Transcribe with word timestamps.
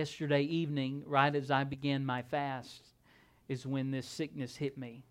Yesterday 0.00 0.44
evening, 0.44 1.02
right 1.04 1.36
as 1.36 1.50
I 1.50 1.64
began 1.64 2.06
my 2.06 2.22
fast, 2.22 2.88
is 3.50 3.66
when 3.66 3.90
this 3.90 4.06
sickness 4.06 4.56
hit 4.56 4.78
me. 4.78 5.04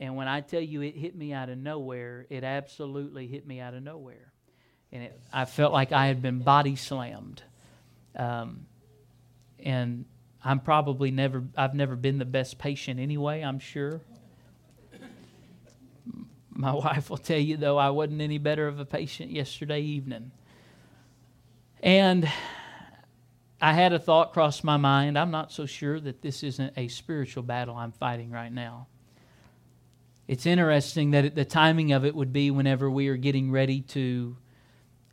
And 0.00 0.16
when 0.16 0.28
I 0.28 0.40
tell 0.40 0.62
you 0.62 0.80
it 0.80 0.96
hit 0.96 1.14
me 1.14 1.34
out 1.34 1.50
of 1.50 1.58
nowhere, 1.58 2.24
it 2.30 2.42
absolutely 2.42 3.26
hit 3.26 3.46
me 3.46 3.60
out 3.60 3.74
of 3.74 3.82
nowhere. 3.82 4.32
And 4.92 5.02
it, 5.02 5.20
I 5.30 5.44
felt 5.44 5.74
like 5.74 5.92
I 5.92 6.06
had 6.06 6.22
been 6.22 6.38
body 6.38 6.74
slammed. 6.74 7.42
Um, 8.16 8.64
and 9.58 10.06
I'm 10.42 10.60
probably 10.60 11.10
never, 11.10 11.44
I've 11.54 11.74
never 11.74 11.94
been 11.94 12.16
the 12.16 12.24
best 12.24 12.56
patient 12.56 12.98
anyway, 12.98 13.42
I'm 13.42 13.58
sure. 13.58 14.00
My 16.48 16.72
wife 16.72 17.10
will 17.10 17.18
tell 17.18 17.38
you, 17.38 17.58
though, 17.58 17.76
I 17.76 17.90
wasn't 17.90 18.22
any 18.22 18.38
better 18.38 18.68
of 18.68 18.80
a 18.80 18.86
patient 18.86 19.32
yesterday 19.32 19.82
evening. 19.82 20.30
And 21.82 22.26
I 23.60 23.72
had 23.72 23.92
a 23.92 23.98
thought 23.98 24.32
cross 24.32 24.62
my 24.62 24.76
mind. 24.76 25.18
I'm 25.18 25.30
not 25.30 25.52
so 25.52 25.66
sure 25.66 26.00
that 26.00 26.22
this 26.22 26.42
isn't 26.42 26.72
a 26.76 26.88
spiritual 26.88 27.42
battle 27.42 27.76
I'm 27.76 27.92
fighting 27.92 28.30
right 28.30 28.52
now. 28.52 28.88
It's 30.26 30.46
interesting 30.46 31.10
that 31.12 31.34
the 31.34 31.44
timing 31.44 31.92
of 31.92 32.04
it 32.04 32.14
would 32.14 32.32
be 32.32 32.50
whenever 32.50 32.90
we 32.90 33.08
are 33.08 33.16
getting 33.16 33.50
ready 33.50 33.80
to 33.82 34.36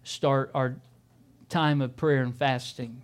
start 0.04 0.52
our 0.54 0.78
time 1.50 1.82
of 1.82 1.98
prayer 1.98 2.24
and 2.24 2.36
fasting 2.36 3.02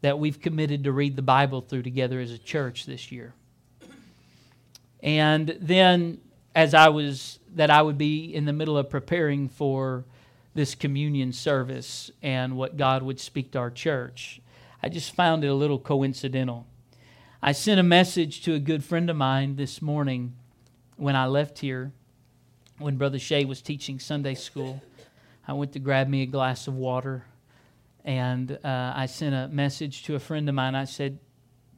that 0.00 0.18
we've 0.18 0.40
committed 0.40 0.84
to 0.84 0.92
read 0.92 1.16
the 1.16 1.22
Bible 1.22 1.60
through 1.60 1.82
together 1.82 2.20
as 2.20 2.30
a 2.30 2.38
church 2.38 2.86
this 2.86 3.10
year. 3.10 3.34
And 5.02 5.56
then 5.60 6.18
as 6.54 6.74
I 6.74 6.88
was 6.88 7.38
that 7.54 7.70
I 7.70 7.82
would 7.82 7.98
be 7.98 8.34
in 8.34 8.44
the 8.44 8.52
middle 8.52 8.78
of 8.78 8.88
preparing 8.88 9.48
for 9.48 10.04
this 10.54 10.74
communion 10.74 11.32
service 11.32 12.10
and 12.22 12.56
what 12.56 12.76
God 12.76 13.02
would 13.02 13.18
speak 13.18 13.52
to 13.52 13.58
our 13.58 13.70
church. 13.70 14.40
I 14.82 14.88
just 14.88 15.14
found 15.14 15.44
it 15.44 15.48
a 15.48 15.54
little 15.54 15.78
coincidental. 15.78 16.66
I 17.42 17.52
sent 17.52 17.80
a 17.80 17.84
message 17.84 18.42
to 18.42 18.54
a 18.54 18.58
good 18.58 18.84
friend 18.84 19.08
of 19.10 19.16
mine 19.16 19.56
this 19.56 19.80
morning 19.80 20.34
when 20.96 21.16
I 21.16 21.26
left 21.26 21.58
here, 21.58 21.92
when 22.78 22.96
Brother 22.96 23.18
Shea 23.18 23.44
was 23.44 23.62
teaching 23.62 23.98
Sunday 23.98 24.34
school. 24.34 24.82
I 25.46 25.54
went 25.54 25.72
to 25.72 25.78
grab 25.78 26.08
me 26.08 26.22
a 26.22 26.26
glass 26.26 26.68
of 26.68 26.74
water 26.74 27.24
and 28.04 28.52
uh, 28.64 28.92
I 28.94 29.06
sent 29.06 29.34
a 29.34 29.48
message 29.52 30.04
to 30.04 30.14
a 30.14 30.18
friend 30.18 30.48
of 30.48 30.54
mine. 30.54 30.74
I 30.74 30.84
said, 30.84 31.18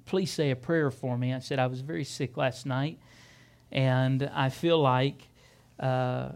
Please 0.07 0.31
say 0.31 0.51
a 0.51 0.57
prayer 0.57 0.91
for 0.91 1.17
me. 1.17 1.33
I 1.33 1.39
said, 1.39 1.59
I 1.59 1.67
was 1.67 1.81
very 1.81 2.05
sick 2.05 2.37
last 2.37 2.67
night 2.67 2.99
and 3.73 4.31
I 4.35 4.51
feel 4.51 4.79
like 4.79 5.29
uh, 5.81 6.33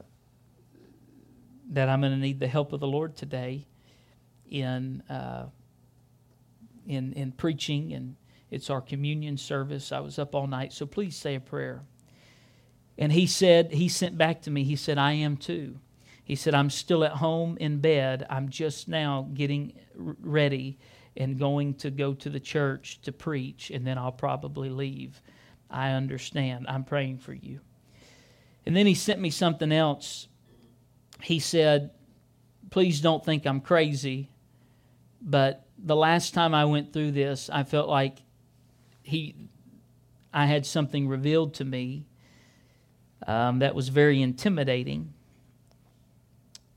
that 1.70 1.88
I'm 1.88 2.00
going 2.00 2.12
to 2.12 2.19
need 2.19 2.41
the 2.41 2.48
help 2.48 2.72
of 2.72 2.80
the 2.80 2.86
Lord 2.86 3.16
today 3.16 3.66
in, 4.50 5.02
uh, 5.08 5.47
in, 6.86 7.12
in 7.12 7.33
preaching, 7.33 7.92
and 7.92 8.16
it's 8.50 8.70
our 8.70 8.80
communion 8.80 9.36
service. 9.36 9.92
I 9.92 10.00
was 10.00 10.19
up 10.19 10.34
all 10.34 10.47
night, 10.47 10.72
so 10.72 10.86
please 10.86 11.16
say 11.16 11.34
a 11.34 11.41
prayer. 11.41 11.83
And 12.97 13.12
he 13.12 13.27
said, 13.27 13.72
he 13.72 13.88
sent 13.88 14.19
back 14.19 14.42
to 14.42 14.50
me, 14.50 14.64
he 14.64 14.77
said, 14.77 14.98
I 14.98 15.12
am 15.12 15.36
too. 15.36 15.78
He 16.25 16.34
said, 16.34 16.55
I'm 16.55 16.70
still 16.70 17.05
at 17.05 17.12
home 17.12 17.56
in 17.58 17.80
bed. 17.80 18.27
I'm 18.28 18.48
just 18.50 18.88
now 18.88 19.28
getting 19.32 19.72
ready 19.94 20.78
and 21.16 21.38
going 21.38 21.75
to 21.75 21.91
go 21.91 22.14
to 22.14 22.28
the 22.28 22.41
church 22.41 23.00
to 23.03 23.12
preach, 23.12 23.70
and 23.70 23.86
then 23.86 23.98
I'll 23.98 24.12
probably 24.12 24.69
leave. 24.69 25.22
I 25.70 25.91
understand. 25.91 26.66
I'm 26.69 26.84
praying 26.84 27.19
for 27.19 27.32
you. 27.32 27.60
And 28.66 28.77
then 28.77 28.86
he 28.86 28.94
sent 28.94 29.20
me 29.20 29.30
something 29.30 29.72
else. 29.72 30.28
He 31.22 31.38
said, 31.38 31.91
Please 32.70 33.00
don't 33.00 33.24
think 33.24 33.47
I'm 33.47 33.61
crazy, 33.61 34.30
but 35.22 35.66
the 35.78 35.97
last 35.97 36.34
time 36.34 36.55
I 36.55 36.64
went 36.64 36.92
through 36.92 37.12
this, 37.12 37.48
I 37.50 37.62
felt 37.62 37.88
like 37.88 38.19
he, 39.02 39.34
I 40.33 40.47
had 40.47 40.66
something 40.66 41.08
revealed 41.08 41.55
to 41.55 41.64
me 41.64 42.05
um, 43.27 43.60
that 43.60 43.75
was 43.75 43.88
very 43.88 44.20
intimidating. 44.20 45.12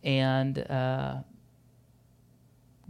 And 0.04 0.58
uh, 0.58 1.18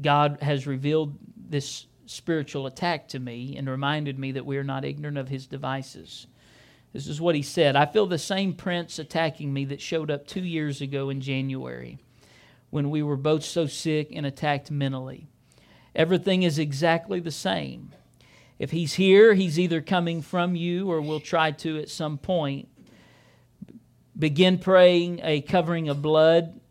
God 0.01 0.37
has 0.41 0.67
revealed 0.67 1.17
this 1.49 1.87
spiritual 2.05 2.67
attack 2.67 3.07
to 3.09 3.19
me 3.19 3.55
and 3.57 3.69
reminded 3.69 4.19
me 4.19 4.33
that 4.33 4.45
we 4.45 4.57
are 4.57 4.63
not 4.63 4.85
ignorant 4.85 5.17
of 5.17 5.29
his 5.29 5.47
devices. 5.47 6.27
This 6.93 7.07
is 7.07 7.21
what 7.21 7.35
he 7.35 7.41
said 7.41 7.75
I 7.75 7.85
feel 7.85 8.05
the 8.05 8.17
same 8.17 8.53
prince 8.53 8.99
attacking 8.99 9.53
me 9.53 9.65
that 9.65 9.81
showed 9.81 10.11
up 10.11 10.27
two 10.27 10.43
years 10.43 10.81
ago 10.81 11.09
in 11.09 11.21
January 11.21 11.99
when 12.69 12.89
we 12.89 13.03
were 13.03 13.17
both 13.17 13.43
so 13.43 13.67
sick 13.67 14.09
and 14.13 14.25
attacked 14.25 14.71
mentally. 14.71 15.27
Everything 15.93 16.43
is 16.43 16.57
exactly 16.57 17.19
the 17.19 17.31
same. 17.31 17.93
If 18.57 18.71
he's 18.71 18.93
here, 18.93 19.33
he's 19.33 19.59
either 19.59 19.81
coming 19.81 20.21
from 20.21 20.55
you 20.55 20.89
or 20.89 21.01
will 21.01 21.19
try 21.19 21.51
to 21.51 21.79
at 21.79 21.89
some 21.89 22.17
point. 22.17 22.69
Begin 24.17 24.57
praying 24.57 25.19
a 25.23 25.41
covering 25.41 25.89
of 25.89 26.01
blood 26.01 26.61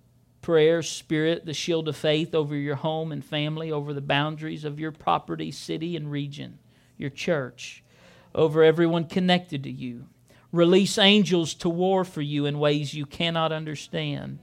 prayer, 0.40 0.82
spirit, 0.82 1.44
the 1.44 1.54
shield 1.54 1.88
of 1.88 1.96
faith 1.96 2.34
over 2.34 2.56
your 2.56 2.76
home 2.76 3.12
and 3.12 3.24
family, 3.24 3.70
over 3.70 3.92
the 3.92 4.00
boundaries 4.00 4.64
of 4.64 4.80
your 4.80 4.92
property, 4.92 5.50
city, 5.50 5.96
and 5.96 6.10
region, 6.10 6.58
your 6.96 7.10
church, 7.10 7.84
over 8.34 8.62
everyone 8.62 9.04
connected 9.04 9.64
to 9.64 9.70
you. 9.70 10.06
Release 10.52 10.98
angels 10.98 11.54
to 11.54 11.68
war 11.68 12.04
for 12.04 12.22
you 12.22 12.46
in 12.46 12.58
ways 12.58 12.94
you 12.94 13.06
cannot 13.06 13.52
understand, 13.52 14.38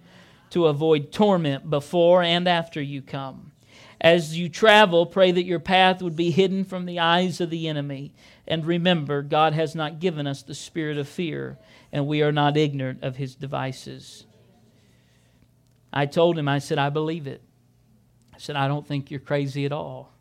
to 0.52 0.68
avoid 0.68 1.12
torment 1.12 1.70
before 1.70 2.24
and 2.24 2.48
after 2.48 2.82
you 2.82 3.02
come. 3.02 3.52
As 4.00 4.38
you 4.38 4.48
travel, 4.48 5.06
pray 5.06 5.32
that 5.32 5.44
your 5.44 5.60
path 5.60 6.02
would 6.02 6.16
be 6.16 6.32
hidden 6.32 6.64
from 6.64 6.86
the 6.86 7.00
eyes 7.00 7.42
of 7.42 7.50
the 7.50 7.68
enemy. 7.68 8.14
And 8.48 8.66
remember, 8.66 9.22
God 9.22 9.54
has 9.54 9.76
not 9.76 10.00
given 10.00 10.28
us 10.28 10.44
the 10.44 10.56
spirit 10.56 10.98
of 10.98 11.08
fear, 11.08 11.58
and 11.92 12.08
we 12.08 12.22
are 12.22 12.32
not 12.32 12.56
ignorant 12.56 13.04
of 13.04 13.18
his 13.18 13.36
devices. 13.36 14.26
I 15.92 16.06
told 16.06 16.38
him, 16.38 16.48
I 16.48 16.60
said, 16.60 16.78
I 16.78 16.90
believe 16.90 17.28
it. 17.28 17.42
I 18.34 18.38
said, 18.38 18.56
I 18.56 18.68
don't 18.68 18.88
think 18.88 19.10
you're 19.10 19.20
crazy 19.20 19.66
at 19.66 19.72
all 19.72 20.14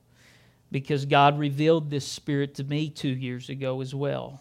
because 0.71 1.05
God 1.05 1.39
revealed 1.39 1.91
this 1.91 2.07
spirit 2.07 2.55
to 2.57 2.65
me 2.65 2.91
two 2.91 3.09
years 3.09 3.49
ago 3.49 3.81
as 3.81 3.95
well. 3.95 4.41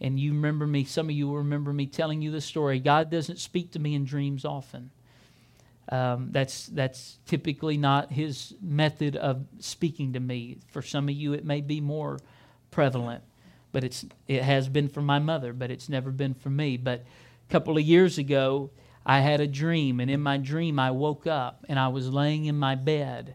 And 0.00 0.18
you 0.18 0.32
remember 0.32 0.66
me, 0.66 0.84
some 0.84 1.06
of 1.06 1.14
you 1.14 1.28
will 1.28 1.38
remember 1.38 1.72
me 1.72 1.86
telling 1.86 2.20
you 2.22 2.30
the 2.30 2.40
story. 2.40 2.80
God 2.80 3.10
doesn't 3.10 3.38
speak 3.38 3.72
to 3.72 3.78
me 3.78 3.94
in 3.94 4.04
dreams 4.04 4.44
often. 4.44 4.90
Um, 5.88 6.28
that's, 6.30 6.66
that's 6.66 7.18
typically 7.26 7.76
not 7.76 8.10
his 8.10 8.54
method 8.60 9.16
of 9.16 9.44
speaking 9.60 10.14
to 10.14 10.20
me. 10.20 10.58
For 10.72 10.82
some 10.82 11.08
of 11.08 11.14
you, 11.14 11.34
it 11.34 11.44
may 11.44 11.60
be 11.60 11.80
more 11.80 12.18
prevalent, 12.70 13.22
but 13.70 13.84
it's, 13.84 14.04
it 14.26 14.42
has 14.42 14.68
been 14.68 14.88
for 14.88 15.02
my 15.02 15.18
mother, 15.18 15.52
but 15.52 15.70
it's 15.70 15.88
never 15.88 16.10
been 16.10 16.34
for 16.34 16.50
me. 16.50 16.76
But 16.76 17.04
a 17.48 17.52
couple 17.52 17.76
of 17.76 17.84
years 17.84 18.18
ago, 18.18 18.70
I 19.06 19.20
had 19.20 19.40
a 19.40 19.46
dream, 19.46 20.00
and 20.00 20.10
in 20.10 20.20
my 20.20 20.38
dream, 20.38 20.78
I 20.78 20.90
woke 20.90 21.26
up 21.26 21.64
and 21.68 21.78
I 21.78 21.88
was 21.88 22.08
laying 22.08 22.46
in 22.46 22.58
my 22.58 22.74
bed, 22.74 23.34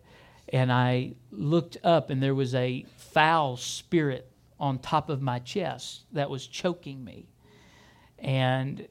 and 0.51 0.71
I 0.71 1.13
looked 1.31 1.77
up, 1.83 2.09
and 2.09 2.21
there 2.21 2.35
was 2.35 2.55
a 2.55 2.85
foul 2.97 3.55
spirit 3.57 4.31
on 4.59 4.79
top 4.79 5.09
of 5.09 5.21
my 5.21 5.39
chest 5.39 6.03
that 6.11 6.29
was 6.29 6.45
choking 6.45 7.03
me. 7.03 7.27
And 8.17 8.87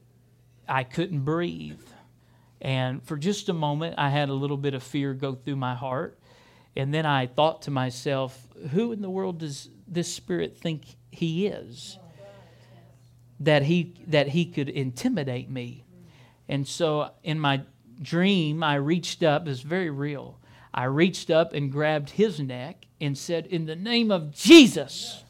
I 0.67 0.83
couldn't 0.83 1.21
breathe. 1.21 1.81
And 2.61 3.03
for 3.03 3.17
just 3.17 3.49
a 3.49 3.53
moment, 3.53 3.95
I 3.97 4.09
had 4.09 4.29
a 4.29 4.33
little 4.33 4.57
bit 4.57 4.73
of 4.73 4.83
fear 4.83 5.13
go 5.13 5.35
through 5.35 5.57
my 5.57 5.75
heart. 5.75 6.17
And 6.75 6.93
then 6.93 7.05
I 7.05 7.27
thought 7.27 7.63
to 7.63 7.71
myself, 7.71 8.47
who 8.71 8.91
in 8.91 9.01
the 9.01 9.09
world 9.09 9.39
does 9.39 9.69
this 9.87 10.13
spirit 10.13 10.57
think 10.57 10.85
he 11.11 11.47
is? 11.47 11.97
That 13.41 13.63
he, 13.63 13.95
that 14.07 14.29
he 14.29 14.45
could 14.45 14.69
intimidate 14.69 15.49
me. 15.49 15.85
And 16.47 16.67
so 16.67 17.11
in 17.23 17.39
my 17.39 17.61
dream, 18.01 18.63
I 18.63 18.75
reached 18.75 19.23
up, 19.23 19.47
it's 19.47 19.61
very 19.61 19.89
real. 19.89 20.38
I 20.73 20.85
reached 20.85 21.29
up 21.29 21.53
and 21.53 21.71
grabbed 21.71 22.11
his 22.11 22.39
neck 22.39 22.85
and 23.01 23.17
said, 23.17 23.47
In 23.47 23.65
the 23.65 23.75
name 23.75 24.11
of 24.11 24.31
Jesus. 24.31 25.23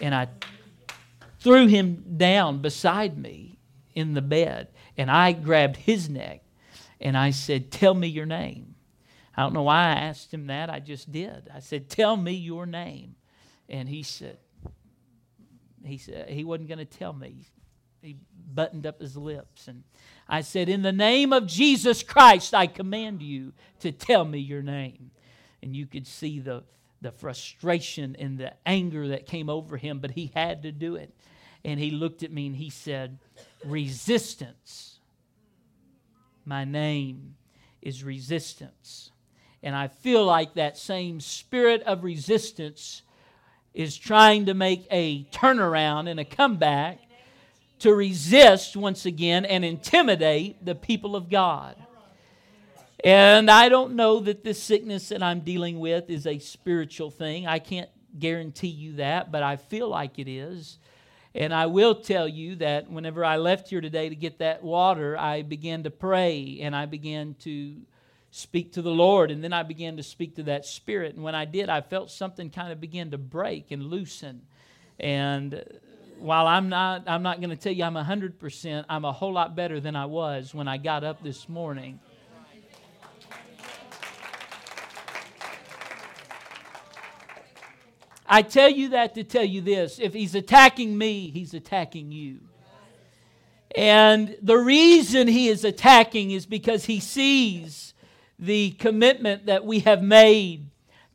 And 0.00 0.14
I 0.14 0.28
threw 1.40 1.66
him 1.66 2.04
down 2.16 2.62
beside 2.62 3.18
me 3.18 3.58
in 3.94 4.14
the 4.14 4.22
bed. 4.22 4.68
And 4.96 5.10
I 5.10 5.32
grabbed 5.32 5.76
his 5.76 6.08
neck 6.08 6.42
and 7.00 7.16
I 7.16 7.30
said, 7.30 7.70
Tell 7.70 7.94
me 7.94 8.08
your 8.08 8.26
name. 8.26 8.74
I 9.36 9.42
don't 9.42 9.54
know 9.54 9.62
why 9.62 9.88
I 9.88 9.92
asked 9.92 10.32
him 10.32 10.46
that. 10.48 10.70
I 10.70 10.80
just 10.80 11.10
did. 11.10 11.48
I 11.54 11.60
said, 11.60 11.88
Tell 11.88 12.16
me 12.16 12.32
your 12.32 12.66
name. 12.66 13.16
And 13.68 13.88
he 13.88 14.02
said, 14.02 14.38
he 15.84 15.98
said 15.98 16.28
he 16.28 16.44
wasn't 16.44 16.68
going 16.68 16.78
to 16.78 16.84
tell 16.84 17.12
me 17.12 17.46
he 18.02 18.16
buttoned 18.52 18.86
up 18.86 19.00
his 19.00 19.16
lips 19.16 19.68
and 19.68 19.82
I 20.30 20.42
said, 20.42 20.68
In 20.68 20.82
the 20.82 20.92
name 20.92 21.32
of 21.32 21.46
Jesus 21.46 22.04
Christ, 22.04 22.54
I 22.54 22.68
command 22.68 23.20
you 23.20 23.52
to 23.80 23.90
tell 23.90 24.24
me 24.24 24.38
your 24.38 24.62
name. 24.62 25.10
And 25.60 25.74
you 25.74 25.86
could 25.86 26.06
see 26.06 26.38
the, 26.38 26.62
the 27.02 27.10
frustration 27.10 28.16
and 28.18 28.38
the 28.38 28.52
anger 28.64 29.08
that 29.08 29.26
came 29.26 29.50
over 29.50 29.76
him, 29.76 29.98
but 29.98 30.12
he 30.12 30.30
had 30.34 30.62
to 30.62 30.72
do 30.72 30.94
it. 30.94 31.12
And 31.64 31.80
he 31.80 31.90
looked 31.90 32.22
at 32.22 32.32
me 32.32 32.46
and 32.46 32.56
he 32.56 32.70
said, 32.70 33.18
Resistance. 33.64 35.00
My 36.44 36.64
name 36.64 37.34
is 37.82 38.04
resistance. 38.04 39.10
And 39.62 39.74
I 39.74 39.88
feel 39.88 40.24
like 40.24 40.54
that 40.54 40.78
same 40.78 41.20
spirit 41.20 41.82
of 41.82 42.04
resistance 42.04 43.02
is 43.74 43.96
trying 43.96 44.46
to 44.46 44.54
make 44.54 44.86
a 44.90 45.24
turnaround 45.24 46.08
and 46.08 46.18
a 46.18 46.24
comeback 46.24 47.00
to 47.80 47.94
resist 47.94 48.76
once 48.76 49.06
again 49.06 49.44
and 49.44 49.64
intimidate 49.64 50.64
the 50.64 50.74
people 50.74 51.16
of 51.16 51.28
God. 51.28 51.76
And 53.02 53.50
I 53.50 53.70
don't 53.70 53.94
know 53.94 54.20
that 54.20 54.44
this 54.44 54.62
sickness 54.62 55.08
that 55.08 55.22
I'm 55.22 55.40
dealing 55.40 55.80
with 55.80 56.10
is 56.10 56.26
a 56.26 56.38
spiritual 56.38 57.10
thing. 57.10 57.46
I 57.46 57.58
can't 57.58 57.88
guarantee 58.18 58.68
you 58.68 58.94
that, 58.94 59.32
but 59.32 59.42
I 59.42 59.56
feel 59.56 59.88
like 59.88 60.18
it 60.18 60.28
is. 60.28 60.78
And 61.34 61.54
I 61.54 61.66
will 61.66 61.94
tell 61.94 62.28
you 62.28 62.56
that 62.56 62.90
whenever 62.90 63.24
I 63.24 63.36
left 63.36 63.68
here 63.68 63.80
today 63.80 64.08
to 64.08 64.16
get 64.16 64.38
that 64.40 64.62
water, 64.62 65.16
I 65.16 65.42
began 65.42 65.84
to 65.84 65.90
pray 65.90 66.58
and 66.60 66.74
I 66.74 66.86
began 66.86 67.34
to 67.40 67.76
speak 68.30 68.72
to 68.72 68.82
the 68.82 68.90
Lord. 68.90 69.30
And 69.30 69.42
then 69.42 69.52
I 69.52 69.62
began 69.62 69.96
to 69.96 70.02
speak 70.02 70.36
to 70.36 70.42
that 70.44 70.66
spirit. 70.66 71.14
And 71.14 71.24
when 71.24 71.34
I 71.34 71.46
did, 71.46 71.70
I 71.70 71.80
felt 71.80 72.10
something 72.10 72.50
kind 72.50 72.72
of 72.72 72.80
begin 72.80 73.12
to 73.12 73.18
break 73.18 73.70
and 73.70 73.84
loosen. 73.84 74.42
And 74.98 75.64
while 76.20 76.46
I'm 76.46 76.68
not, 76.68 77.04
I'm 77.06 77.22
not 77.22 77.40
going 77.40 77.50
to 77.50 77.56
tell 77.56 77.72
you 77.72 77.82
I'm 77.82 77.94
100%, 77.94 78.84
I'm 78.88 79.04
a 79.04 79.12
whole 79.12 79.32
lot 79.32 79.56
better 79.56 79.80
than 79.80 79.96
I 79.96 80.04
was 80.04 80.54
when 80.54 80.68
I 80.68 80.76
got 80.76 81.02
up 81.02 81.22
this 81.22 81.48
morning. 81.48 81.98
I 88.26 88.42
tell 88.42 88.68
you 88.68 88.90
that 88.90 89.14
to 89.16 89.24
tell 89.24 89.44
you 89.44 89.60
this 89.60 89.98
if 89.98 90.12
he's 90.12 90.34
attacking 90.34 90.96
me, 90.96 91.30
he's 91.30 91.54
attacking 91.54 92.12
you. 92.12 92.38
And 93.76 94.36
the 94.42 94.58
reason 94.58 95.26
he 95.26 95.48
is 95.48 95.64
attacking 95.64 96.32
is 96.32 96.44
because 96.44 96.84
he 96.84 97.00
sees 97.00 97.94
the 98.38 98.72
commitment 98.72 99.46
that 99.46 99.64
we 99.64 99.80
have 99.80 100.02
made 100.02 100.66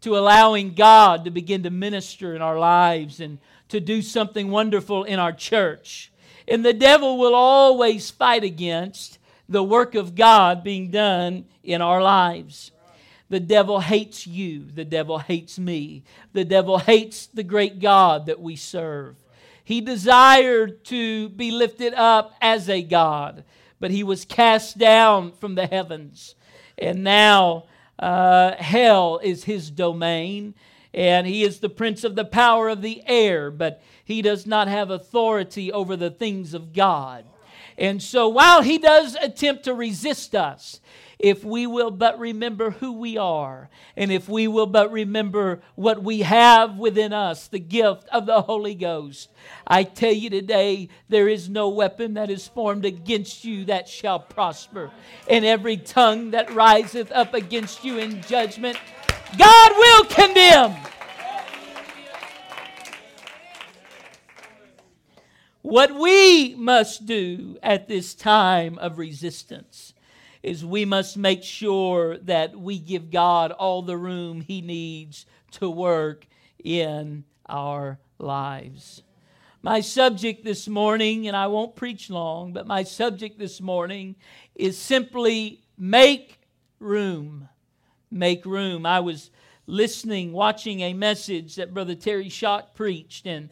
to 0.01 0.17
allowing 0.17 0.73
God 0.73 1.25
to 1.25 1.31
begin 1.31 1.63
to 1.63 1.69
minister 1.69 2.35
in 2.35 2.41
our 2.41 2.59
lives 2.59 3.19
and 3.19 3.39
to 3.75 3.81
do 3.81 4.01
something 4.01 4.51
wonderful 4.51 5.03
in 5.03 5.19
our 5.19 5.33
church. 5.33 6.09
And 6.47 6.63
the 6.63 6.71
devil 6.71 7.17
will 7.17 7.35
always 7.35 8.09
fight 8.09 8.45
against 8.45 9.19
the 9.49 9.63
work 9.63 9.95
of 9.95 10.15
God 10.15 10.63
being 10.63 10.91
done 10.91 11.43
in 11.61 11.81
our 11.81 12.01
lives. 12.01 12.71
The 13.27 13.41
devil 13.41 13.81
hates 13.81 14.25
you. 14.25 14.63
The 14.73 14.85
devil 14.85 15.19
hates 15.19 15.59
me. 15.59 16.05
The 16.31 16.45
devil 16.45 16.77
hates 16.77 17.25
the 17.25 17.43
great 17.43 17.81
God 17.81 18.27
that 18.27 18.39
we 18.39 18.55
serve. 18.55 19.17
He 19.61 19.81
desired 19.81 20.85
to 20.85 21.27
be 21.27 21.51
lifted 21.51 21.93
up 21.95 22.33
as 22.39 22.69
a 22.69 22.81
God, 22.81 23.43
but 23.81 23.91
he 23.91 24.03
was 24.03 24.23
cast 24.23 24.77
down 24.77 25.33
from 25.33 25.55
the 25.55 25.67
heavens. 25.67 26.35
And 26.77 27.03
now 27.03 27.65
uh, 27.99 28.55
hell 28.55 29.19
is 29.21 29.43
his 29.43 29.69
domain, 29.69 30.55
and 30.95 31.27
he 31.27 31.43
is 31.43 31.59
the 31.59 31.69
prince 31.69 32.05
of 32.05 32.15
the 32.15 32.25
power 32.25 32.69
of 32.69 32.81
the 32.81 33.03
air, 33.05 33.51
but 33.51 33.83
he 34.03 34.21
does 34.21 34.47
not 34.47 34.69
have 34.69 34.89
authority 34.89 35.71
over 35.71 35.97
the 35.97 36.09
things 36.09 36.53
of 36.53 36.71
God. 36.73 37.25
And 37.77 38.01
so 38.01 38.29
while 38.29 38.61
he 38.61 38.77
does 38.77 39.15
attempt 39.15 39.65
to 39.65 39.73
resist 39.73 40.33
us, 40.33 40.79
if 41.19 41.43
we 41.43 41.67
will 41.67 41.91
but 41.91 42.17
remember 42.17 42.71
who 42.71 42.93
we 42.93 43.17
are, 43.17 43.69
and 43.97 44.09
if 44.11 44.29
we 44.29 44.47
will 44.47 44.67
but 44.67 44.91
remember 44.91 45.61
what 45.75 46.01
we 46.01 46.21
have 46.21 46.77
within 46.77 47.11
us, 47.11 47.47
the 47.47 47.59
gift 47.59 48.07
of 48.13 48.25
the 48.25 48.41
Holy 48.41 48.75
Ghost. 48.75 49.29
I 49.67 49.83
tell 49.83 50.13
you 50.13 50.29
today, 50.29 50.89
there 51.09 51.27
is 51.27 51.49
no 51.49 51.69
weapon 51.69 52.13
that 52.13 52.29
is 52.29 52.47
formed 52.47 52.85
against 52.85 53.43
you 53.43 53.65
that 53.65 53.89
shall 53.89 54.19
prosper, 54.19 54.91
and 55.29 55.43
every 55.43 55.77
tongue 55.77 56.31
that 56.31 56.53
riseth 56.53 57.11
up 57.11 57.33
against 57.33 57.83
you 57.83 57.97
in 57.97 58.21
judgment, 58.21 58.77
God 59.37 59.71
will 59.75 60.05
condemn. 60.05 60.75
What 65.61 65.95
we 65.95 66.53
must 66.55 67.05
do 67.05 67.57
at 67.63 67.87
this 67.87 68.13
time 68.13 68.77
of 68.77 68.99
resistance 68.99 69.93
is 70.43 70.63
we 70.63 70.85
must 70.85 71.17
make 71.17 71.43
sure 71.43 72.19
that 72.19 72.55
we 72.55 72.77
give 72.77 73.09
God 73.09 73.51
all 73.51 73.81
the 73.81 73.97
room 73.97 74.41
He 74.41 74.61
needs 74.61 75.25
to 75.53 75.69
work 75.69 76.27
in 76.63 77.23
our 77.49 77.97
lives. 78.19 79.01
My 79.63 79.81
subject 79.81 80.45
this 80.45 80.67
morning, 80.67 81.27
and 81.27 81.35
I 81.35 81.47
won't 81.47 81.75
preach 81.75 82.11
long, 82.11 82.53
but 82.53 82.67
my 82.67 82.83
subject 82.83 83.39
this 83.39 83.59
morning 83.59 84.15
is 84.53 84.77
simply 84.77 85.63
make 85.79 86.39
room. 86.79 87.49
Make 88.15 88.45
room. 88.45 88.85
I 88.85 89.01
was 89.01 89.29
listening, 89.67 90.31
watching 90.31 90.79
a 90.79 90.93
message 90.93 91.55
that 91.55 91.73
Brother 91.73 91.95
Terry 91.95 92.29
Schott 92.29 92.73
preached, 92.73 93.27
and, 93.27 93.51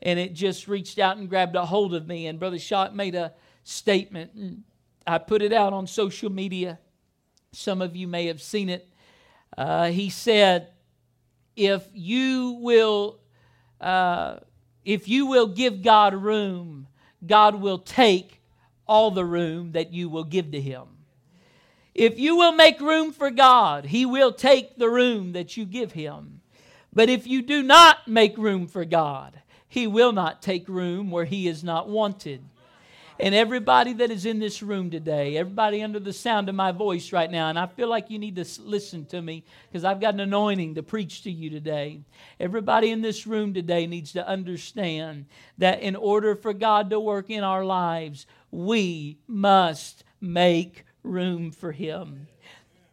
and 0.00 0.18
it 0.18 0.32
just 0.32 0.66
reached 0.66 0.98
out 0.98 1.18
and 1.18 1.28
grabbed 1.28 1.54
a 1.56 1.66
hold 1.66 1.94
of 1.94 2.06
me. 2.06 2.26
And 2.26 2.40
Brother 2.40 2.58
Schott 2.58 2.96
made 2.96 3.14
a 3.14 3.34
statement. 3.64 4.32
and 4.32 4.62
I 5.06 5.18
put 5.18 5.42
it 5.42 5.52
out 5.52 5.74
on 5.74 5.86
social 5.86 6.30
media. 6.30 6.78
Some 7.52 7.82
of 7.82 7.94
you 7.94 8.08
may 8.08 8.26
have 8.26 8.40
seen 8.40 8.70
it. 8.70 8.88
Uh, 9.56 9.90
he 9.90 10.08
said, 10.08 10.68
"If 11.54 11.86
you 11.92 12.58
will, 12.62 13.20
uh, 13.78 14.38
if 14.84 15.06
you 15.06 15.26
will 15.26 15.48
give 15.48 15.82
God 15.82 16.14
room, 16.14 16.86
God 17.26 17.56
will 17.56 17.78
take 17.78 18.40
all 18.86 19.10
the 19.10 19.24
room 19.24 19.72
that 19.72 19.92
you 19.92 20.08
will 20.08 20.24
give 20.24 20.52
to 20.52 20.60
Him. 20.60 20.97
If 21.98 22.16
you 22.20 22.36
will 22.36 22.52
make 22.52 22.80
room 22.80 23.12
for 23.12 23.28
God, 23.28 23.86
He 23.86 24.06
will 24.06 24.32
take 24.32 24.78
the 24.78 24.88
room 24.88 25.32
that 25.32 25.56
you 25.56 25.64
give 25.64 25.92
Him. 25.92 26.42
But 26.92 27.08
if 27.08 27.26
you 27.26 27.42
do 27.42 27.60
not 27.60 28.06
make 28.06 28.38
room 28.38 28.68
for 28.68 28.84
God, 28.84 29.40
He 29.68 29.88
will 29.88 30.12
not 30.12 30.40
take 30.40 30.68
room 30.68 31.10
where 31.10 31.24
He 31.24 31.48
is 31.48 31.64
not 31.64 31.88
wanted." 31.88 32.44
and 33.20 33.34
everybody 33.34 33.94
that 33.94 34.12
is 34.12 34.26
in 34.26 34.38
this 34.38 34.62
room 34.62 34.90
today, 34.90 35.36
everybody 35.36 35.82
under 35.82 35.98
the 35.98 36.12
sound 36.12 36.48
of 36.48 36.54
my 36.54 36.70
voice 36.70 37.12
right 37.12 37.30
now, 37.30 37.48
and 37.48 37.58
I 37.58 37.66
feel 37.66 37.88
like 37.88 38.10
you 38.10 38.18
need 38.18 38.36
to 38.36 38.46
listen 38.62 39.06
to 39.06 39.20
me 39.20 39.44
because 39.68 39.84
I've 39.84 40.00
got 40.00 40.14
an 40.14 40.20
anointing 40.20 40.76
to 40.76 40.84
preach 40.84 41.22
to 41.24 41.30
you 41.30 41.50
today. 41.50 42.00
Everybody 42.38 42.90
in 42.90 43.02
this 43.02 43.26
room 43.26 43.54
today 43.54 43.88
needs 43.88 44.12
to 44.12 44.26
understand 44.26 45.26
that 45.58 45.80
in 45.80 45.96
order 45.96 46.36
for 46.36 46.52
God 46.52 46.90
to 46.90 47.00
work 47.00 47.28
in 47.28 47.42
our 47.42 47.64
lives, 47.64 48.26
we 48.52 49.18
must 49.26 50.04
make 50.20 50.84
room 51.08 51.50
for 51.50 51.72
Him. 51.72 52.28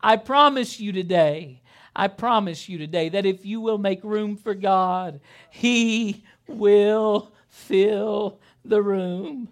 I 0.01 0.17
promise 0.17 0.79
you 0.79 0.91
today, 0.91 1.61
I 1.95 2.07
promise 2.07 2.67
you 2.67 2.77
today 2.77 3.09
that 3.09 3.25
if 3.25 3.45
you 3.45 3.61
will 3.61 3.77
make 3.77 4.03
room 4.03 4.37
for 4.37 4.53
God, 4.53 5.19
He 5.49 6.23
will 6.47 7.31
fill 7.49 8.39
the 8.63 8.81
room. 8.81 9.49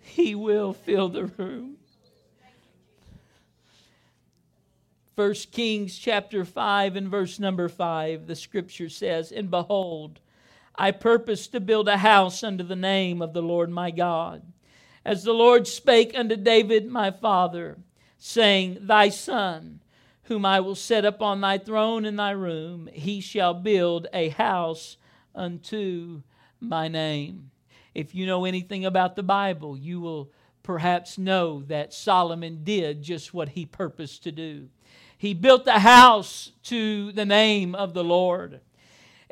He 0.00 0.34
will 0.34 0.72
fill 0.72 1.08
the 1.08 1.26
room. 1.26 1.76
First 5.14 5.52
Kings 5.52 5.98
chapter 5.98 6.44
5 6.44 6.96
and 6.96 7.08
verse 7.08 7.38
number 7.38 7.68
5, 7.68 8.26
the 8.26 8.34
scripture 8.34 8.88
says, 8.88 9.30
And 9.30 9.50
behold, 9.50 10.20
I 10.74 10.90
purpose 10.90 11.46
to 11.48 11.60
build 11.60 11.86
a 11.86 11.98
house 11.98 12.42
under 12.42 12.64
the 12.64 12.76
name 12.76 13.20
of 13.20 13.34
the 13.34 13.42
Lord 13.42 13.70
my 13.70 13.90
God. 13.90 14.42
As 15.04 15.24
the 15.24 15.32
Lord 15.32 15.66
spake 15.66 16.12
unto 16.16 16.36
David 16.36 16.88
my 16.88 17.10
father, 17.10 17.78
saying, 18.18 18.78
Thy 18.82 19.08
son, 19.08 19.80
whom 20.24 20.46
I 20.46 20.60
will 20.60 20.76
set 20.76 21.04
upon 21.04 21.40
thy 21.40 21.58
throne 21.58 22.04
in 22.04 22.16
thy 22.16 22.30
room, 22.30 22.88
he 22.92 23.20
shall 23.20 23.54
build 23.54 24.06
a 24.12 24.28
house 24.28 24.96
unto 25.34 26.22
my 26.60 26.86
name. 26.88 27.50
If 27.94 28.14
you 28.14 28.26
know 28.26 28.44
anything 28.44 28.84
about 28.84 29.16
the 29.16 29.22
Bible, 29.22 29.76
you 29.76 30.00
will 30.00 30.30
perhaps 30.62 31.18
know 31.18 31.62
that 31.64 31.92
Solomon 31.92 32.62
did 32.62 33.02
just 33.02 33.34
what 33.34 33.50
he 33.50 33.66
purposed 33.66 34.22
to 34.22 34.32
do. 34.32 34.68
He 35.18 35.34
built 35.34 35.66
a 35.66 35.80
house 35.80 36.52
to 36.64 37.12
the 37.12 37.24
name 37.24 37.74
of 37.74 37.94
the 37.94 38.04
Lord. 38.04 38.60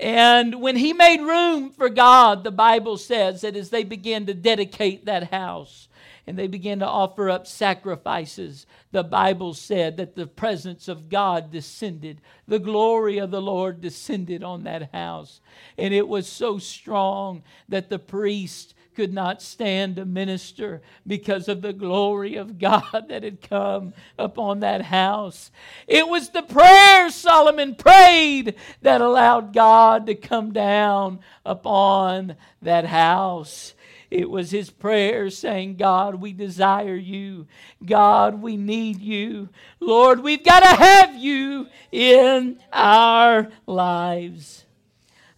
And 0.00 0.62
when 0.62 0.76
he 0.76 0.94
made 0.94 1.20
room 1.20 1.70
for 1.70 1.90
God, 1.90 2.42
the 2.42 2.50
Bible 2.50 2.96
says 2.96 3.42
that 3.42 3.54
as 3.54 3.68
they 3.68 3.84
began 3.84 4.24
to 4.26 4.34
dedicate 4.34 5.04
that 5.04 5.30
house, 5.30 5.88
and 6.26 6.38
they 6.38 6.46
began 6.46 6.78
to 6.78 6.86
offer 6.86 7.28
up 7.28 7.46
sacrifices. 7.46 8.64
The 8.92 9.02
Bible 9.02 9.52
said 9.52 9.96
that 9.96 10.14
the 10.14 10.28
presence 10.28 10.86
of 10.86 11.08
God 11.08 11.50
descended. 11.50 12.20
The 12.46 12.60
glory 12.60 13.18
of 13.18 13.30
the 13.30 13.42
Lord 13.42 13.80
descended 13.80 14.44
on 14.44 14.62
that 14.62 14.94
house. 14.94 15.40
And 15.76 15.92
it 15.92 16.06
was 16.06 16.28
so 16.28 16.58
strong 16.58 17.42
that 17.68 17.90
the 17.90 17.98
priest 17.98 18.74
could 19.00 19.14
not 19.14 19.40
stand 19.40 19.96
to 19.96 20.04
minister 20.04 20.82
because 21.06 21.48
of 21.48 21.62
the 21.62 21.72
glory 21.72 22.36
of 22.36 22.58
God 22.58 23.06
that 23.08 23.22
had 23.22 23.40
come 23.40 23.94
upon 24.18 24.60
that 24.60 24.82
house. 24.82 25.50
It 25.88 26.06
was 26.06 26.28
the 26.28 26.42
prayers 26.42 27.14
Solomon 27.14 27.76
prayed 27.76 28.56
that 28.82 29.00
allowed 29.00 29.54
God 29.54 30.04
to 30.04 30.14
come 30.14 30.52
down 30.52 31.20
upon 31.46 32.36
that 32.60 32.84
house. 32.84 33.72
It 34.10 34.28
was 34.28 34.50
his 34.50 34.68
prayer 34.68 35.30
saying, 35.30 35.76
God, 35.76 36.16
we 36.16 36.34
desire 36.34 36.94
you. 36.94 37.46
God, 37.82 38.42
we 38.42 38.58
need 38.58 39.00
you. 39.00 39.48
Lord, 39.80 40.22
we've 40.22 40.44
got 40.44 40.60
to 40.60 40.76
have 40.76 41.16
you 41.16 41.68
in 41.90 42.60
our 42.70 43.48
lives. 43.66 44.66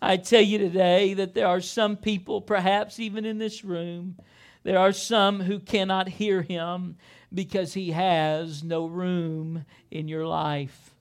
I 0.05 0.17
tell 0.17 0.43
you 0.43 0.59
today 0.59 1.15
that 1.15 1.33
there 1.33 1.47
are 1.47 1.61
some 1.61 1.97
people, 1.97 2.41
perhaps 2.41 2.99
even 2.99 3.25
in 3.25 3.39
this 3.39 3.65
room, 3.65 4.17
there 4.65 4.77
are 4.77 4.93
some 4.93 5.39
who 5.39 5.61
cannot 5.61 6.09
hear 6.09 6.43
him 6.43 6.97
because 7.33 7.75
he 7.75 7.93
has 7.93 8.65
no 8.65 8.87
room 8.87 9.65
in 9.93 10.09
your 10.09 10.27
life. 10.27 10.93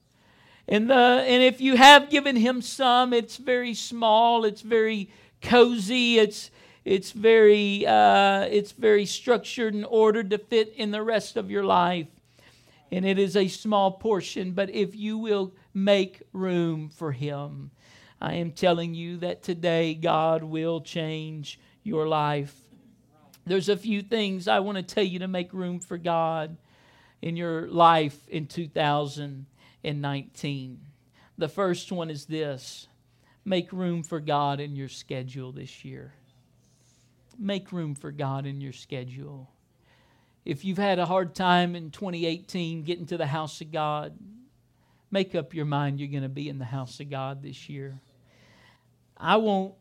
And, 0.68 0.88
the, 0.88 0.94
and 0.94 1.42
if 1.42 1.60
you 1.60 1.78
have 1.78 2.12
given 2.12 2.36
him 2.36 2.62
some, 2.62 3.12
it's 3.12 3.38
very 3.38 3.74
small, 3.74 4.46
it's 4.46 4.62
very 4.62 5.10
cozy, 5.42 6.20
it's, 6.20 6.52
it's, 6.86 7.10
very, 7.10 7.88
uh, 7.88 8.42
it's 8.52 8.72
very 8.72 9.08
structured 9.08 9.74
and 9.74 9.86
ordered 9.90 10.30
to 10.30 10.38
fit 10.38 10.76
in 10.76 10.92
the 10.92 11.02
rest 11.02 11.38
of 11.38 11.50
your 11.50 11.64
life. 11.64 12.08
And 12.92 13.04
it 13.04 13.18
is 13.18 13.36
a 13.36 13.48
small 13.48 13.94
portion, 13.94 14.52
but 14.52 14.70
if 14.70 14.96
you 14.96 15.18
will 15.18 15.54
make 15.74 16.22
room 16.34 16.90
for 16.90 17.12
him, 17.14 17.72
I 18.22 18.36
am 18.36 18.52
telling 18.52 18.94
you 18.94 19.18
that 19.18 19.42
today 19.42 19.96
God 19.96 20.44
will 20.44 20.80
change 20.80 21.60
your 21.82 22.08
life. 22.08 22.56
There's 23.48 23.70
a 23.70 23.76
few 23.76 24.04
things 24.04 24.48
I 24.48 24.60
want 24.60 24.78
to 24.78 24.84
tell 24.84 25.04
you 25.04 25.18
to 25.20 25.28
make 25.28 25.52
room 25.54 25.80
for 25.80 25.98
God 25.98 26.56
in 27.24 27.36
your 27.36 27.68
life 27.68 28.30
in 28.30 28.46
2019. 28.46 30.80
The 31.40 31.50
first 31.50 31.92
one 31.92 32.12
is 32.12 32.26
this 32.26 32.88
make 33.44 33.74
room 33.74 34.04
for 34.04 34.20
God 34.20 34.60
in 34.60 34.76
your 34.76 34.90
schedule 34.90 35.52
this 35.52 35.84
year. 35.84 36.14
Make 37.40 37.72
room 37.72 37.96
for 37.96 38.12
God 38.12 38.46
in 38.46 38.62
your 38.62 38.74
schedule. 38.74 39.50
If 40.46 40.64
you've 40.64 40.78
had 40.78 41.00
a 41.00 41.08
hard 41.08 41.34
time 41.34 41.76
in 41.76 41.90
2018 41.90 42.84
getting 42.84 43.08
to 43.08 43.18
the 43.18 43.26
house 43.26 43.62
of 43.62 43.72
God, 43.72 44.16
make 45.10 45.34
up 45.34 45.56
your 45.56 45.66
mind 45.66 46.00
you're 46.00 46.10
going 46.10 46.22
to 46.22 46.30
be 46.30 46.50
in 46.50 46.60
the 46.60 46.66
house 46.66 47.00
of 47.00 47.10
God 47.10 47.42
this 47.42 47.68
year. 47.68 48.00
I 49.22 49.38
won't 49.38 49.76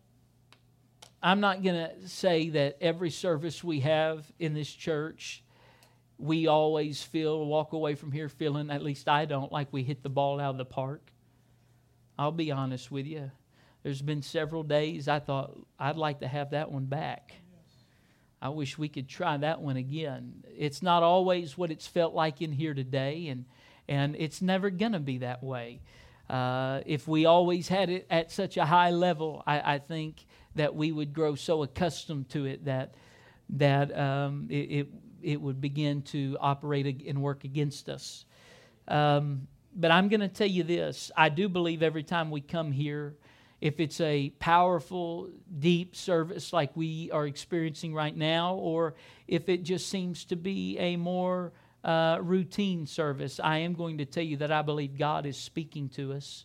I'm 1.23 1.41
not 1.41 1.63
going 1.63 1.75
to 1.75 2.09
say 2.09 2.49
that 2.51 2.79
every 2.81 3.11
service 3.11 3.63
we 3.63 3.81
have 3.81 4.31
in 4.39 4.55
this 4.55 4.71
church, 4.71 5.45
we 6.17 6.47
always 6.47 7.03
feel, 7.03 7.45
walk 7.45 7.73
away 7.75 7.95
from 7.95 8.11
here 8.11 8.29
feeling, 8.31 8.71
at 8.71 8.83
least 8.83 9.07
I 9.07 9.27
don't, 9.27 9.53
like 9.53 9.69
we 9.71 9.83
hit 9.83 10.03
the 10.03 10.09
ball 10.09 10.41
out 10.41 10.51
of 10.51 10.59
the 10.59 10.65
park. 10.65 11.13
I'll 12.19 12.33
be 12.33 12.51
honest 12.51 12.91
with 12.91 13.07
you. 13.07 13.31
There's 13.83 14.03
been 14.03 14.23
several 14.23 14.63
days 14.63 15.09
I 15.09 15.19
thought 15.21 15.59
I'd 15.79 15.97
like 15.97 16.21
to 16.21 16.29
have 16.29 16.51
that 16.51 16.71
one 16.71 16.87
back. 16.87 17.35
I 18.41 18.49
wish 18.49 18.79
we 18.79 18.89
could 18.89 19.09
try 19.09 19.37
that 19.37 19.61
one 19.61 19.77
again. 19.77 20.45
It's 20.57 20.83
not 20.83 21.03
always 21.03 21.59
what 21.59 21.71
it's 21.71 21.87
felt 21.87 22.15
like 22.15 22.41
in 22.41 22.53
here 22.53 22.73
today, 22.73 23.29
and, 23.29 23.45
and 23.87 24.17
it's 24.19 24.41
never 24.41 24.71
going 24.71 24.93
to 24.93 25.01
be 25.01 25.19
that 25.19 25.43
way. 25.43 25.83
Uh, 26.31 26.81
if 26.87 27.09
we 27.09 27.27
always 27.27 27.67
had 27.67 27.91
it 27.91 28.07
at 28.09 28.31
such 28.31 28.57
a 28.57 28.65
high 28.65 28.91
level, 28.91 29.43
I, 29.49 29.75
I 29.75 29.79
think 29.79 30.25
that 30.55 30.77
we 30.77 30.93
would 30.93 31.13
grow 31.13 31.35
so 31.35 31.65
accustomed 31.65 32.29
to 32.31 32.45
it 32.45 32.67
that 32.67 32.95
that 33.57 33.99
um, 33.99 34.47
it, 34.49 34.55
it, 34.55 34.89
it 35.23 35.41
would 35.41 35.61
begin 35.61 36.03
to 36.03 36.37
operate 36.41 37.05
and 37.05 37.21
work 37.21 37.43
against 37.43 37.89
us. 37.89 38.25
Um, 38.87 39.49
but 39.75 39.91
I'm 39.91 40.09
going 40.09 40.21
to 40.21 40.29
tell 40.29 40.47
you 40.47 40.63
this: 40.63 41.11
I 41.17 41.31
do 41.31 41.49
believe 41.49 41.83
every 41.83 42.05
time 42.05 42.31
we 42.31 42.41
come 42.41 42.71
here, 42.71 43.17
if 43.61 43.81
it's 43.81 44.01
a 44.01 44.31
powerful, 44.39 45.31
deep 45.59 45.97
service 45.97 46.53
like 46.53 46.71
we 46.77 47.11
are 47.11 47.27
experiencing 47.27 47.93
right 47.93 48.17
now, 48.17 48.55
or 48.55 48.95
if 49.27 49.49
it 49.49 49.65
just 49.65 49.89
seems 49.89 50.25
to 50.27 50.37
be 50.37 50.79
a 50.79 50.95
more 50.95 51.51
uh, 51.85 52.19
routine 52.21 52.87
service, 52.87 53.41
I 53.43 53.59
am 53.59 53.75
going 53.75 53.99
to 53.99 54.05
tell 54.05 54.23
you 54.23 54.39
that 54.39 54.53
I 54.53 54.63
believe 54.63 54.99
God 54.99 55.27
is 55.27 55.37
speaking 55.37 55.89
to 55.91 56.13
us. 56.13 56.45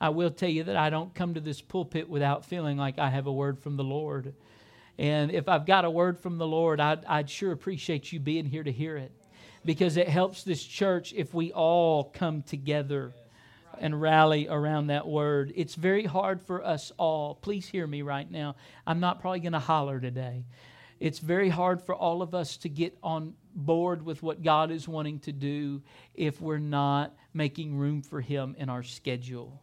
I 0.00 0.10
will 0.10 0.30
tell 0.30 0.48
you 0.48 0.64
that 0.64 0.76
I 0.76 0.90
don't 0.90 1.14
come 1.14 1.34
to 1.34 1.40
this 1.40 1.60
pulpit 1.60 2.08
without 2.08 2.44
feeling 2.44 2.76
like 2.76 2.98
I 2.98 3.10
have 3.10 3.26
a 3.26 3.32
word 3.32 3.58
from 3.58 3.76
the 3.76 3.84
Lord. 3.84 4.34
And 4.98 5.30
if 5.30 5.48
I've 5.48 5.66
got 5.66 5.84
a 5.84 5.90
word 5.90 6.18
from 6.18 6.38
the 6.38 6.46
Lord, 6.46 6.80
I'd, 6.80 7.04
I'd 7.04 7.30
sure 7.30 7.52
appreciate 7.52 8.12
you 8.12 8.20
being 8.20 8.46
here 8.46 8.62
to 8.62 8.72
hear 8.72 8.96
it 8.96 9.12
because 9.64 9.96
it 9.96 10.08
helps 10.08 10.44
this 10.44 10.62
church 10.62 11.12
if 11.16 11.34
we 11.34 11.52
all 11.52 12.04
come 12.04 12.42
together 12.42 13.12
and 13.80 14.00
rally 14.00 14.48
around 14.48 14.88
that 14.88 15.06
word. 15.06 15.52
It's 15.54 15.74
very 15.74 16.04
hard 16.04 16.42
for 16.42 16.64
us 16.64 16.92
all. 16.96 17.34
Please 17.34 17.66
hear 17.66 17.86
me 17.86 18.02
right 18.02 18.28
now. 18.30 18.56
I'm 18.86 19.00
not 19.00 19.20
probably 19.20 19.40
going 19.40 19.52
to 19.52 19.58
holler 19.58 20.00
today. 20.00 20.44
It's 21.00 21.20
very 21.20 21.48
hard 21.48 21.80
for 21.82 21.94
all 21.94 22.22
of 22.22 22.34
us 22.34 22.56
to 22.58 22.68
get 22.68 22.96
on 23.02 23.34
board 23.58 24.02
with 24.02 24.22
what 24.22 24.42
God 24.42 24.70
is 24.70 24.88
wanting 24.88 25.18
to 25.20 25.32
do 25.32 25.82
if 26.14 26.40
we're 26.40 26.58
not 26.58 27.14
making 27.34 27.76
room 27.76 28.02
for 28.02 28.20
Him 28.20 28.54
in 28.58 28.68
our 28.70 28.82
schedule. 28.82 29.60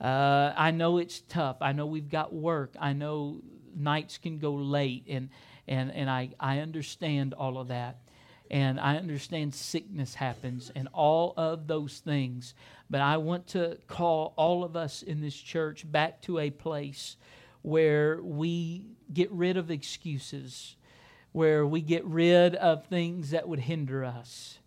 Uh, 0.00 0.52
I 0.56 0.70
know 0.70 0.98
it's 0.98 1.22
tough. 1.22 1.56
I 1.60 1.72
know 1.72 1.86
we've 1.86 2.08
got 2.08 2.32
work. 2.32 2.74
I 2.78 2.92
know 2.92 3.40
nights 3.74 4.18
can 4.18 4.38
go 4.38 4.54
late, 4.54 5.04
and, 5.08 5.30
and, 5.66 5.90
and 5.90 6.08
I, 6.08 6.30
I 6.38 6.58
understand 6.58 7.34
all 7.34 7.58
of 7.58 7.68
that. 7.68 7.98
And 8.50 8.80
I 8.80 8.96
understand 8.96 9.54
sickness 9.54 10.14
happens 10.14 10.72
and 10.74 10.88
all 10.94 11.34
of 11.36 11.66
those 11.66 11.98
things. 11.98 12.54
But 12.88 13.02
I 13.02 13.18
want 13.18 13.48
to 13.48 13.76
call 13.88 14.32
all 14.36 14.64
of 14.64 14.74
us 14.74 15.02
in 15.02 15.20
this 15.20 15.36
church 15.36 15.90
back 15.90 16.22
to 16.22 16.38
a 16.38 16.48
place 16.48 17.16
where 17.60 18.22
we 18.22 18.86
get 19.12 19.30
rid 19.32 19.58
of 19.58 19.70
excuses, 19.70 20.76
where 21.32 21.66
we 21.66 21.80
get 21.80 22.04
rid 22.04 22.54
of 22.54 22.86
things 22.86 23.30
that 23.30 23.48
would 23.48 23.60
hinder 23.60 24.04
us, 24.04 24.58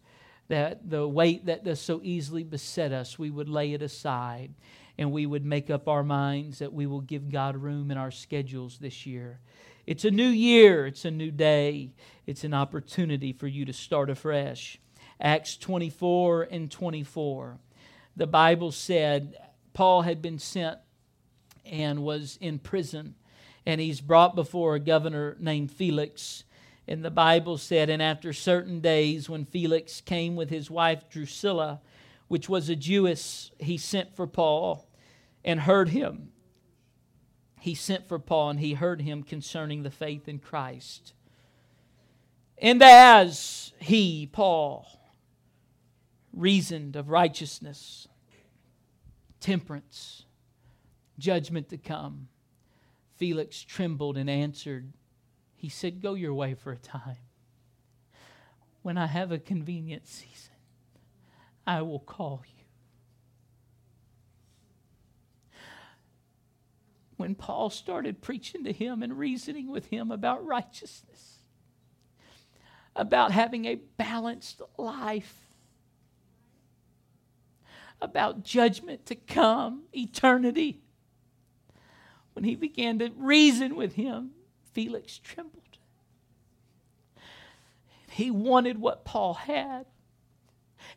that 0.48 0.90
the 0.90 1.08
weight 1.08 1.46
that 1.46 1.64
does 1.64 1.80
so 1.80 2.00
easily 2.04 2.44
beset 2.44 2.92
us, 2.92 3.18
we 3.18 3.30
would 3.30 3.50
lay 3.50 3.74
it 3.74 3.82
aside 3.82 4.54
and 4.98 5.12
we 5.12 5.26
would 5.26 5.46
make 5.46 5.70
up 5.70 5.88
our 5.88 6.04
minds 6.04 6.60
that 6.60 6.74
we 6.74 6.86
will 6.86 7.02
give 7.02 7.32
God 7.32 7.58
room 7.58 7.92
in 7.92 7.98
our 7.98 8.12
schedules 8.12 8.78
this 8.80 9.06
year. 9.06 9.40
It's 9.88 10.06
a 10.06 10.12
new 10.12 10.28
year, 10.28 10.86
it's 10.86 11.06
a 11.06 11.12
new 11.12 11.32
day, 11.32 11.92
it's 12.28 12.44
an 12.44 12.54
opportunity 12.54 13.34
for 13.34 13.48
you 13.48 13.66
to 13.66 13.74
start 13.74 14.10
afresh. 14.10 14.80
Acts 15.20 15.58
24 15.58 16.44
and 16.52 16.70
24. 16.70 17.58
The 18.16 18.28
Bible 18.28 18.72
said 18.72 19.38
Paul 19.74 20.04
had 20.04 20.22
been 20.22 20.40
sent 20.40 20.78
and 21.66 22.04
was 22.04 22.38
in 22.42 22.60
prison, 22.60 23.16
and 23.66 23.80
he's 23.82 24.02
brought 24.02 24.36
before 24.36 24.76
a 24.76 24.80
governor 24.80 25.38
named 25.40 25.72
Felix. 25.72 26.44
And 26.92 27.06
the 27.06 27.10
Bible 27.10 27.58
said, 27.58 27.90
And 27.90 28.02
after 28.02 28.34
certain 28.34 28.82
days, 28.82 29.30
when 29.30 29.46
Felix 29.46 30.02
came 30.02 30.36
with 30.36 30.50
his 30.50 30.70
wife 30.70 31.10
Drusilla, 31.10 31.80
which 32.28 32.50
was 32.50 32.68
a 32.68 32.76
Jewess, 32.76 33.50
he 33.60 33.78
sent 33.78 34.14
for 34.14 34.28
Paul 34.28 34.90
and 35.46 35.62
heard 35.62 35.88
him. 35.88 36.34
He 37.62 37.76
sent 37.76 38.10
for 38.10 38.20
Paul 38.20 38.50
and 38.50 38.60
he 38.60 38.74
heard 38.74 39.04
him 39.04 39.24
concerning 39.24 39.84
the 39.84 39.90
faith 39.90 40.28
in 40.28 40.40
Christ. 40.40 41.14
And 42.58 42.84
as 42.84 43.72
he, 43.80 44.28
Paul, 44.30 44.86
reasoned 46.34 46.98
of 46.98 47.08
righteousness, 47.08 48.10
temperance, 49.40 50.26
judgment 51.18 51.70
to 51.70 51.78
come, 51.78 52.28
Felix 53.16 53.64
trembled 53.64 54.18
and 54.18 54.30
answered, 54.30 54.92
He 55.62 55.70
said, 55.70 56.02
Go 56.02 56.16
your 56.16 56.34
way 56.34 56.56
for 56.56 56.72
a 56.72 56.78
time. 56.78 57.18
When 58.82 58.98
I 58.98 59.06
have 59.06 59.32
a 59.32 59.38
convenient 59.38 60.08
season, 60.08 60.56
I 61.68 61.84
will 61.84 62.00
call 62.00 62.44
you. 62.48 62.62
when 67.22 67.36
Paul 67.36 67.70
started 67.70 68.20
preaching 68.20 68.64
to 68.64 68.74
him 68.74 69.04
and 69.04 69.16
reasoning 69.16 69.70
with 69.70 69.86
him 69.86 70.10
about 70.10 70.44
righteousness, 70.44 71.38
about 72.96 73.32
having 73.32 73.66
a 73.66 73.76
balanced 73.76 74.60
life, 74.76 75.46
about 78.02 78.44
judgment 78.44 79.06
to 79.06 79.14
come, 79.14 79.84
eternity. 79.94 80.82
When 82.34 82.44
he 82.44 82.56
began 82.56 82.98
to 82.98 83.12
reason 83.16 83.76
with 83.76 83.94
him, 83.94 84.32
Felix 84.74 85.18
trembled. 85.18 85.78
He 88.12 88.30
wanted 88.30 88.80
what 88.80 89.06
Paul 89.06 89.34
had. 89.34 89.86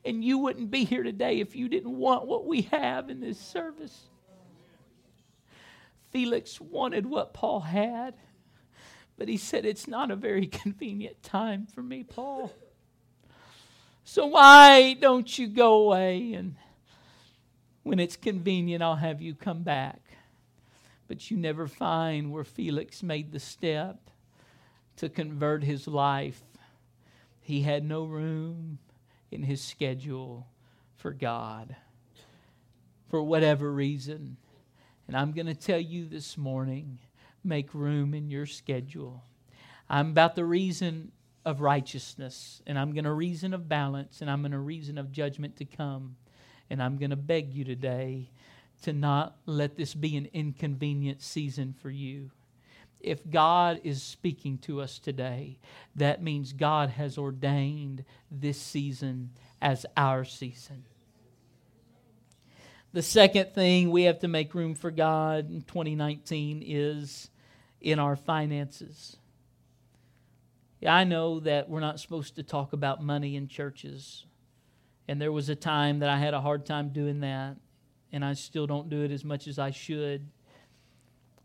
And 0.04 0.24
you 0.24 0.38
wouldn't 0.38 0.70
be 0.70 0.84
here 0.84 1.02
today 1.02 1.40
if 1.40 1.54
you 1.54 1.68
didn't 1.68 1.96
want 1.96 2.26
what 2.26 2.46
we 2.46 2.62
have 2.62 3.10
in 3.10 3.20
this 3.20 3.38
service. 3.38 4.08
Felix 6.10 6.60
wanted 6.60 7.06
what 7.06 7.34
Paul 7.34 7.60
had, 7.60 8.14
but 9.16 9.28
he 9.28 9.36
said, 9.36 9.64
It's 9.64 9.88
not 9.88 10.10
a 10.10 10.16
very 10.16 10.46
convenient 10.62 11.22
time 11.22 11.66
for 11.66 11.82
me, 11.82 12.04
Paul. 12.04 12.52
So 14.04 14.26
why 14.26 14.94
don't 14.94 15.38
you 15.38 15.48
go 15.48 15.74
away 15.74 16.34
and 16.34 16.56
when 17.82 17.98
it's 17.98 18.16
convenient, 18.16 18.82
I'll 18.82 18.96
have 18.96 19.20
you 19.20 19.34
come 19.34 19.62
back? 19.62 20.00
But 21.08 21.30
you 21.30 21.36
never 21.36 21.66
find 21.66 22.32
where 22.32 22.44
Felix 22.44 23.02
made 23.02 23.32
the 23.32 23.40
step 23.40 24.10
to 24.96 25.08
convert 25.08 25.64
his 25.64 25.86
life, 25.86 26.40
he 27.40 27.62
had 27.62 27.84
no 27.84 28.04
room 28.04 28.78
in 29.30 29.42
his 29.42 29.60
schedule 29.60 30.46
for 30.96 31.12
God 31.12 31.76
for 33.08 33.22
whatever 33.22 33.70
reason. 33.72 34.36
And 35.06 35.16
I'm 35.16 35.32
going 35.32 35.46
to 35.46 35.54
tell 35.54 35.78
you 35.78 36.06
this 36.06 36.38
morning 36.38 36.98
make 37.42 37.74
room 37.74 38.14
in 38.14 38.30
your 38.30 38.46
schedule. 38.46 39.22
I'm 39.88 40.10
about 40.10 40.34
the 40.34 40.44
reason 40.44 41.12
of 41.44 41.60
righteousness, 41.60 42.62
and 42.66 42.78
I'm 42.78 42.92
going 42.92 43.04
to 43.04 43.12
reason 43.12 43.52
of 43.52 43.68
balance, 43.68 44.22
and 44.22 44.30
I'm 44.30 44.40
going 44.40 44.52
to 44.52 44.58
reason 44.58 44.96
of 44.96 45.12
judgment 45.12 45.56
to 45.56 45.66
come. 45.66 46.16
And 46.70 46.82
I'm 46.82 46.96
going 46.96 47.10
to 47.10 47.16
beg 47.16 47.52
you 47.52 47.64
today 47.64 48.30
to 48.82 48.92
not 48.92 49.36
let 49.46 49.76
this 49.76 49.94
be 49.94 50.16
an 50.16 50.28
inconvenient 50.32 51.22
season 51.22 51.74
for 51.80 51.90
you. 51.90 52.30
If 53.00 53.28
God 53.30 53.80
is 53.84 54.02
speaking 54.02 54.58
to 54.58 54.80
us 54.80 54.98
today, 54.98 55.58
that 55.96 56.22
means 56.22 56.52
God 56.52 56.90
has 56.90 57.18
ordained 57.18 58.04
this 58.30 58.58
season 58.58 59.30
as 59.60 59.84
our 59.96 60.24
season. 60.24 60.84
The 62.92 63.02
second 63.02 63.52
thing 63.54 63.90
we 63.90 64.04
have 64.04 64.20
to 64.20 64.28
make 64.28 64.54
room 64.54 64.74
for 64.74 64.90
God 64.90 65.50
in 65.50 65.62
2019 65.62 66.62
is 66.64 67.28
in 67.80 67.98
our 67.98 68.16
finances. 68.16 69.16
I 70.86 71.04
know 71.04 71.40
that 71.40 71.68
we're 71.68 71.80
not 71.80 71.98
supposed 71.98 72.36
to 72.36 72.42
talk 72.42 72.72
about 72.72 73.02
money 73.02 73.36
in 73.36 73.48
churches. 73.48 74.26
And 75.08 75.20
there 75.20 75.32
was 75.32 75.48
a 75.48 75.56
time 75.56 75.98
that 76.00 76.08
I 76.08 76.18
had 76.18 76.34
a 76.34 76.40
hard 76.40 76.66
time 76.66 76.90
doing 76.90 77.20
that, 77.20 77.56
and 78.14 78.24
I 78.24 78.34
still 78.34 78.66
don't 78.66 78.88
do 78.88 79.02
it 79.02 79.10
as 79.10 79.24
much 79.24 79.48
as 79.48 79.58
I 79.58 79.70
should. 79.70 80.28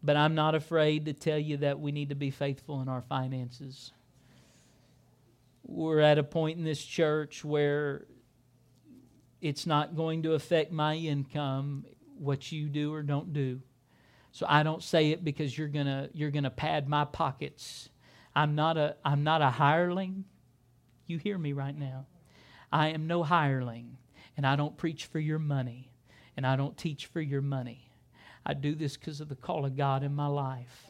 But 0.04 0.16
I'm 0.16 0.36
not 0.36 0.54
afraid 0.54 1.06
to 1.06 1.14
tell 1.14 1.40
you 1.40 1.58
that 1.58 1.80
we 1.80 1.92
need 1.92 2.10
to 2.10 2.16
be 2.16 2.30
faithful 2.30 2.80
in 2.82 2.88
our 2.88 3.02
finances. 3.02 3.92
We're 5.64 6.00
at 6.00 6.18
a 6.18 6.24
point 6.24 6.58
in 6.60 6.64
this 6.64 6.84
church 6.84 7.44
where 7.44 8.06
it's 9.42 9.66
not 9.66 9.96
going 9.96 10.24
to 10.24 10.34
affect 10.34 10.72
my 10.72 10.96
income 10.96 11.86
what 12.18 12.52
you 12.52 12.70
do 12.70 12.94
or 12.94 13.02
don't 13.02 13.34
do. 13.34 13.62
So 14.32 14.46
I 14.48 14.62
don't 14.64 14.84
say 14.84 15.10
it 15.10 15.24
because 15.24 15.58
you're 15.58 15.68
going 15.68 15.88
to 15.88 16.10
you're 16.14 16.32
to 16.32 16.50
pad 16.50 16.88
my 16.88 17.04
pockets. 17.06 17.90
I'm 18.36 18.54
not 18.54 18.78
a 18.78 18.96
I'm 19.04 19.24
not 19.24 19.42
a 19.42 19.50
hireling. 19.50 20.26
You 21.08 21.18
hear 21.18 21.38
me 21.38 21.54
right 21.54 21.78
now. 21.78 22.06
I 22.72 22.90
am 22.90 23.08
no 23.08 23.24
hireling, 23.24 23.98
and 24.38 24.46
I 24.46 24.56
don't 24.56 24.78
preach 24.78 25.06
for 25.06 25.20
your 25.20 25.40
money, 25.40 25.88
and 26.39 26.48
I 26.48 26.55
don't 26.55 26.77
teach 26.77 27.08
for 27.08 27.19
your 27.19 27.41
money. 27.41 27.91
I 28.46 28.53
do 28.53 28.74
this 28.74 28.96
because 28.96 29.19
of 29.19 29.27
the 29.27 29.36
call 29.36 29.65
of 29.65 29.75
God 29.75 30.03
in 30.03 30.15
my 30.15 30.27
life. 30.27 30.88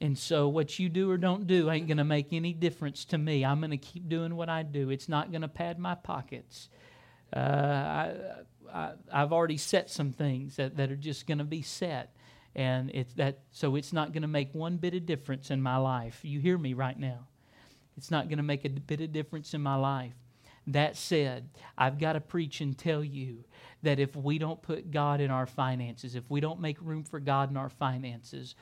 And 0.00 0.16
so, 0.16 0.48
what 0.48 0.78
you 0.78 0.88
do 0.88 1.10
or 1.10 1.18
don't 1.18 1.46
do 1.46 1.70
ain't 1.70 1.88
going 1.88 1.98
to 1.98 2.04
make 2.04 2.32
any 2.32 2.54
difference 2.54 3.04
to 3.04 3.18
me. 3.18 3.44
I'm 3.44 3.60
going 3.60 3.70
to 3.70 3.76
keep 3.76 4.08
doing 4.08 4.34
what 4.34 4.48
I 4.48 4.62
do. 4.62 4.88
It's 4.88 5.10
not 5.10 5.30
going 5.30 5.42
to 5.42 5.48
pad 5.48 5.78
my 5.78 5.94
pockets. 5.94 6.70
Uh, 7.36 7.38
I, 7.38 8.14
I, 8.72 8.92
have 9.12 9.30
already 9.30 9.58
set 9.58 9.90
some 9.90 10.10
things 10.10 10.56
that, 10.56 10.78
that 10.78 10.90
are 10.90 10.96
just 10.96 11.26
going 11.26 11.36
to 11.36 11.44
be 11.44 11.60
set. 11.60 12.16
And 12.54 12.90
it's 12.94 13.12
that, 13.14 13.40
so 13.50 13.76
it's 13.76 13.92
not 13.92 14.12
going 14.12 14.22
to 14.22 14.28
make 14.28 14.54
one 14.54 14.78
bit 14.78 14.94
of 14.94 15.04
difference 15.04 15.50
in 15.50 15.60
my 15.60 15.76
life. 15.76 16.20
You 16.22 16.40
hear 16.40 16.56
me 16.56 16.72
right 16.72 16.98
now. 16.98 17.26
It's 17.98 18.10
not 18.10 18.28
going 18.28 18.38
to 18.38 18.42
make 18.42 18.64
a 18.64 18.70
bit 18.70 19.02
of 19.02 19.12
difference 19.12 19.52
in 19.52 19.60
my 19.60 19.74
life. 19.74 20.14
That 20.66 20.96
said, 20.96 21.48
I've 21.76 21.98
got 21.98 22.12
to 22.12 22.20
preach 22.20 22.60
and 22.60 22.76
tell 22.76 23.02
you 23.02 23.44
that 23.82 23.98
if 23.98 24.14
we 24.14 24.38
don't 24.38 24.62
put 24.62 24.90
God 24.90 25.20
in 25.20 25.30
our 25.30 25.46
finances, 25.46 26.14
if 26.14 26.30
we 26.30 26.40
don't 26.40 26.60
make 26.60 26.80
room 26.80 27.02
for 27.02 27.18
God 27.18 27.50
in 27.50 27.56
our 27.56 27.68
finances, 27.68 28.54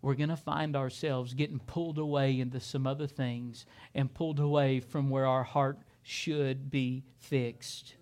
we're 0.00 0.14
going 0.14 0.28
to 0.28 0.36
find 0.36 0.76
ourselves 0.76 1.34
getting 1.34 1.58
pulled 1.58 1.98
away 1.98 2.38
into 2.38 2.60
some 2.60 2.86
other 2.86 3.06
things 3.06 3.66
and 3.94 4.12
pulled 4.12 4.38
away 4.38 4.78
from 4.78 5.08
where 5.10 5.26
our 5.26 5.44
heart 5.44 5.78
should 6.02 6.70
be 6.70 7.02
fixed. 7.18 7.94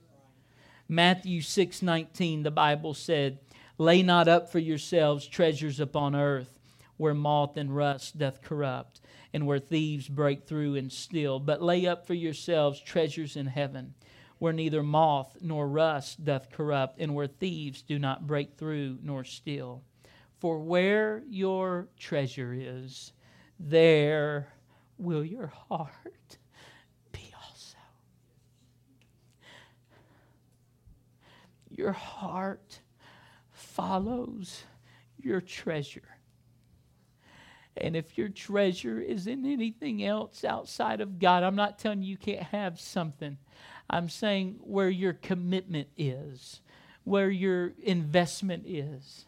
Matthew 0.88 1.40
6:19 1.40 2.42
the 2.42 2.50
Bible 2.50 2.92
said, 2.92 3.38
"Lay 3.78 4.02
not 4.02 4.28
up 4.28 4.50
for 4.50 4.58
yourselves 4.58 5.26
treasures 5.26 5.80
upon 5.80 6.14
earth, 6.14 6.58
where 6.96 7.14
moth 7.14 7.56
and 7.56 7.74
rust 7.74 8.18
doth 8.18 8.42
corrupt, 8.42 9.00
and 9.32 9.46
where 9.46 9.58
thieves 9.58 10.08
break 10.08 10.46
through 10.46 10.74
and 10.76 10.92
steal, 10.92 11.38
but 11.38 11.62
lay 11.62 11.86
up 11.86 12.06
for 12.06 12.14
yourselves 12.14 12.80
treasures 12.80 13.36
in 13.36 13.46
heaven, 13.46 13.94
where 14.38 14.52
neither 14.52 14.82
moth 14.82 15.36
nor 15.40 15.68
rust 15.68 16.24
doth 16.24 16.50
corrupt, 16.50 16.98
and 17.00 17.14
where 17.14 17.26
thieves 17.26 17.82
do 17.82 17.98
not 17.98 18.26
break 18.26 18.56
through 18.56 18.98
nor 19.02 19.24
steal. 19.24 19.82
For 20.38 20.58
where 20.58 21.22
your 21.28 21.88
treasure 21.98 22.52
is, 22.52 23.12
there 23.58 24.48
will 24.98 25.24
your 25.24 25.52
heart 25.68 26.38
be 27.12 27.32
also. 27.42 27.78
Your 31.70 31.92
heart 31.92 32.80
follows 33.52 34.64
your 35.16 35.40
treasure. 35.40 36.18
And 37.76 37.96
if 37.96 38.18
your 38.18 38.28
treasure 38.28 39.00
is 39.00 39.26
in 39.26 39.46
anything 39.46 40.04
else 40.04 40.44
outside 40.44 41.00
of 41.00 41.18
God, 41.18 41.42
I'm 41.42 41.56
not 41.56 41.78
telling 41.78 42.02
you 42.02 42.10
you 42.10 42.16
can't 42.16 42.42
have 42.42 42.78
something. 42.78 43.38
I'm 43.88 44.08
saying 44.08 44.56
where 44.60 44.90
your 44.90 45.14
commitment 45.14 45.88
is, 45.96 46.60
where 47.04 47.30
your 47.30 47.72
investment 47.82 48.64
is. 48.66 49.26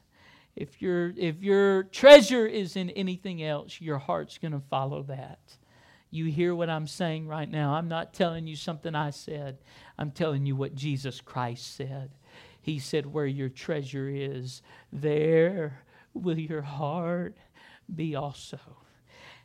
If 0.57 0.81
your 0.81 1.13
if 1.17 1.43
your 1.43 1.85
treasure 1.85 2.47
is 2.47 2.77
in 2.77 2.91
anything 2.91 3.43
else, 3.43 3.81
your 3.81 3.99
heart's 3.99 4.39
going 4.39 4.53
to 4.53 4.63
follow 4.71 5.03
that. 5.05 5.41
You 6.11 6.27
hear 6.27 6.55
what 6.55 6.71
I'm 6.71 6.87
saying 6.87 7.27
right 7.27 7.51
now. 7.51 7.75
I'm 7.75 7.89
not 7.89 8.15
telling 8.15 8.47
you 8.47 8.55
something 8.55 8.95
I 8.95 9.11
said. 9.11 9.59
I'm 9.99 10.13
telling 10.13 10.47
you 10.47 10.55
what 10.55 10.77
Jesus 10.77 11.21
Christ 11.21 11.75
said. 11.75 12.11
He 12.63 12.79
said, 12.79 13.07
Where 13.07 13.27
your 13.27 13.49
treasure 13.49 14.09
is, 14.09 14.63
there 14.93 15.81
will 16.15 16.39
your 16.39 16.63
heart 16.63 17.37
be 17.93 18.15
also. 18.15 18.59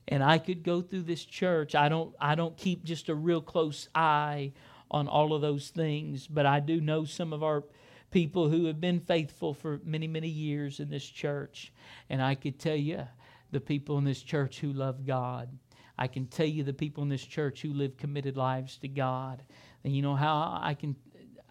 And 0.07 0.23
I 0.23 0.39
could 0.39 0.63
go 0.63 0.81
through 0.81 1.03
this 1.03 1.23
church. 1.23 1.75
I 1.75 1.89
don't 1.89 2.15
I 2.19 2.35
don't 2.35 2.57
keep 2.57 2.83
just 2.83 3.09
a 3.09 3.15
real 3.15 3.41
close 3.41 3.89
eye 3.93 4.53
on 4.91 5.07
all 5.07 5.33
of 5.33 5.41
those 5.41 5.69
things, 5.69 6.27
but 6.27 6.45
I 6.45 6.59
do 6.59 6.81
know 6.81 7.05
some 7.05 7.31
of 7.31 7.43
our 7.43 7.63
people 8.11 8.49
who 8.49 8.65
have 8.65 8.81
been 8.81 8.99
faithful 8.99 9.53
for 9.53 9.79
many, 9.83 10.07
many 10.07 10.27
years 10.27 10.79
in 10.79 10.89
this 10.89 11.05
church. 11.05 11.71
And 12.09 12.21
I 12.21 12.35
could 12.35 12.59
tell 12.59 12.75
you 12.75 13.07
the 13.51 13.59
people 13.59 13.97
in 13.97 14.03
this 14.03 14.21
church 14.21 14.59
who 14.59 14.73
love 14.73 15.05
God. 15.05 15.49
I 15.97 16.07
can 16.07 16.25
tell 16.27 16.45
you 16.45 16.63
the 16.63 16.73
people 16.73 17.03
in 17.03 17.09
this 17.09 17.25
church 17.25 17.61
who 17.61 17.73
live 17.73 17.97
committed 17.97 18.37
lives 18.37 18.77
to 18.77 18.87
God. 18.87 19.43
And 19.83 19.95
you 19.95 20.01
know 20.01 20.15
how 20.15 20.59
I 20.61 20.73
can 20.73 20.95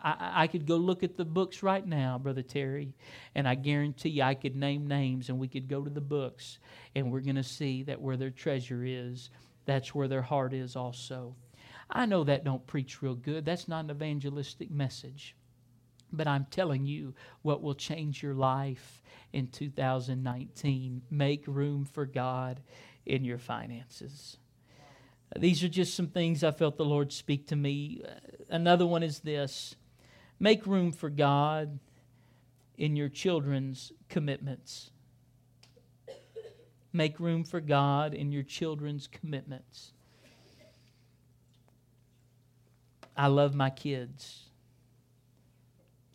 I, 0.03 0.43
I, 0.45 0.47
could 0.47 0.67
go 0.67 0.77
look 0.77 1.03
at 1.03 1.17
the 1.17 1.25
books 1.25 1.63
right 1.63 1.87
now, 1.87 2.19
Brother 2.19 2.43
Terry, 2.43 2.95
and 3.35 3.49
I 3.49 3.55
guarantee 3.55 4.11
you 4.11 4.23
I 4.23 4.35
could 4.35 4.57
name 4.57 4.87
names 4.87 5.29
and 5.29 5.39
we 5.39 5.49
could 5.49 5.69
go 5.69 5.83
to 5.83 5.91
the 5.91 6.01
books 6.01 6.59
and 6.95 7.11
we're 7.11 7.21
going 7.21 7.37
to 7.37 7.43
see 7.43 7.83
that 7.85 8.01
where 8.01 8.17
their 8.17 8.31
treasure 8.31 8.85
is, 8.85 9.31
that's 9.67 9.95
where 9.95 10.09
their 10.09 10.23
heart 10.23 10.53
is 10.55 10.77
also. 10.77 11.35
I 11.91 12.07
know 12.07 12.25
that 12.25 12.45
don't 12.45 12.67
preach 12.67 13.03
real 13.03 13.15
good. 13.15 13.45
That's 13.45 13.69
not 13.69 13.85
an 13.85 13.91
evangelistic 13.91 14.71
message. 14.71 15.35
But 16.13 16.27
I'm 16.27 16.47
telling 16.51 16.87
you 16.87 17.15
what 17.43 17.63
will 17.63 17.75
change 17.75 18.23
your 18.23 18.35
life 18.35 19.03
in 19.33 19.49
2019. 19.49 21.03
Make 21.11 21.45
room 21.47 21.85
for 21.85 22.07
God 22.07 22.61
in 23.05 23.25
your 23.25 23.39
finances. 23.39 24.39
These 25.37 25.63
are 25.63 25.69
just 25.69 25.95
some 25.95 26.07
things 26.07 26.43
I 26.43 26.51
felt 26.51 26.77
the 26.77 26.85
Lord 26.85 27.13
speak 27.13 27.49
to 27.49 27.57
me. 27.57 28.03
Another 28.49 28.87
one 28.87 29.03
is 29.03 29.21
this 29.21 29.77
Make 30.40 30.66
room 30.66 30.92
for 30.92 31.11
God 31.11 31.79
in 32.77 32.94
your 32.94 33.09
children's 33.09 33.92
commitments. 34.09 34.90
Make 36.92 37.20
room 37.20 37.44
for 37.44 37.61
God 37.61 38.14
in 38.14 38.33
your 38.33 38.44
children's 38.44 39.07
commitments. 39.09 39.92
I 43.16 43.27
love 43.27 43.55
my 43.55 43.70
kids. 43.70 44.44